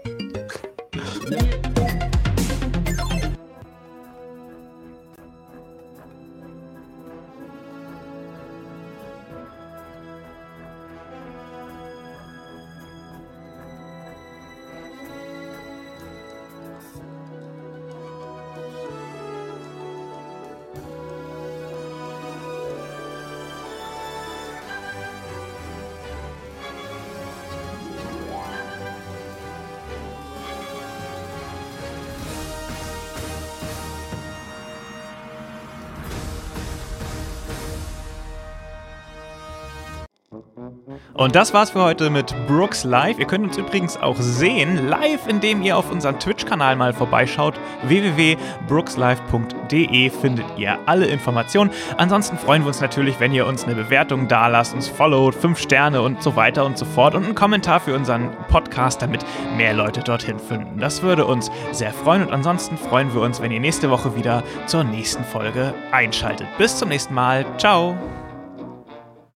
Und 41.18 41.36
das 41.36 41.54
war's 41.54 41.72
für 41.72 41.82
heute 41.82 42.10
mit 42.12 42.36
Brooks 42.46 42.84
Live. 42.84 43.18
Ihr 43.18 43.26
könnt 43.26 43.44
uns 43.44 43.58
übrigens 43.58 43.98
auch 43.98 44.18
sehen, 44.18 44.88
live, 44.88 45.28
indem 45.28 45.64
ihr 45.64 45.76
auf 45.76 45.90
unseren 45.92 46.20
Twitch-Kanal 46.20 46.76
mal 46.76 46.94
vorbeischaut. 46.94 47.56
www.brookslive.de 47.88 50.12
findet 50.12 50.46
ihr 50.58 50.78
alle 50.86 51.08
Informationen. 51.08 51.72
Ansonsten 51.98 52.38
freuen 52.38 52.62
wir 52.62 52.68
uns 52.68 52.82
natürlich, 52.82 53.20
wenn 53.20 53.34
ihr 53.34 53.48
uns 53.48 53.64
eine 53.64 53.74
Bewertung 53.74 54.28
da 54.28 54.46
lasst, 54.46 54.76
uns 54.76 54.88
followt, 54.88 55.34
5 55.34 55.58
Sterne 55.58 56.04
und 56.04 56.22
so 56.22 56.36
weiter 56.36 56.66
und 56.66 56.78
so 56.78 56.86
fort 56.86 57.16
und 57.16 57.26
einen 57.26 57.34
Kommentar 57.34 57.80
für 57.80 57.96
unseren 57.96 58.30
Podcast, 58.48 59.02
damit 59.02 59.26
mehr 59.56 59.74
Leute 59.74 60.02
dorthin 60.02 60.38
finden. 60.38 60.80
Das 60.80 61.02
würde 61.02 61.26
uns 61.26 61.50
sehr 61.72 61.94
freuen 61.94 62.28
und 62.28 62.32
ansonsten 62.32 62.78
freuen 62.78 63.12
wir 63.16 63.22
uns, 63.22 63.42
wenn 63.42 63.52
ihr 63.52 63.60
nächste 63.60 63.90
Woche 63.90 64.16
wieder 64.16 64.44
zur 64.68 64.84
nächsten 64.84 65.24
Folge 65.24 65.74
einschaltet. 65.92 66.48
Bis 66.60 66.78
zum 66.78 66.90
nächsten 66.90 67.16
Mal. 67.16 67.44
Ciao. 67.58 67.98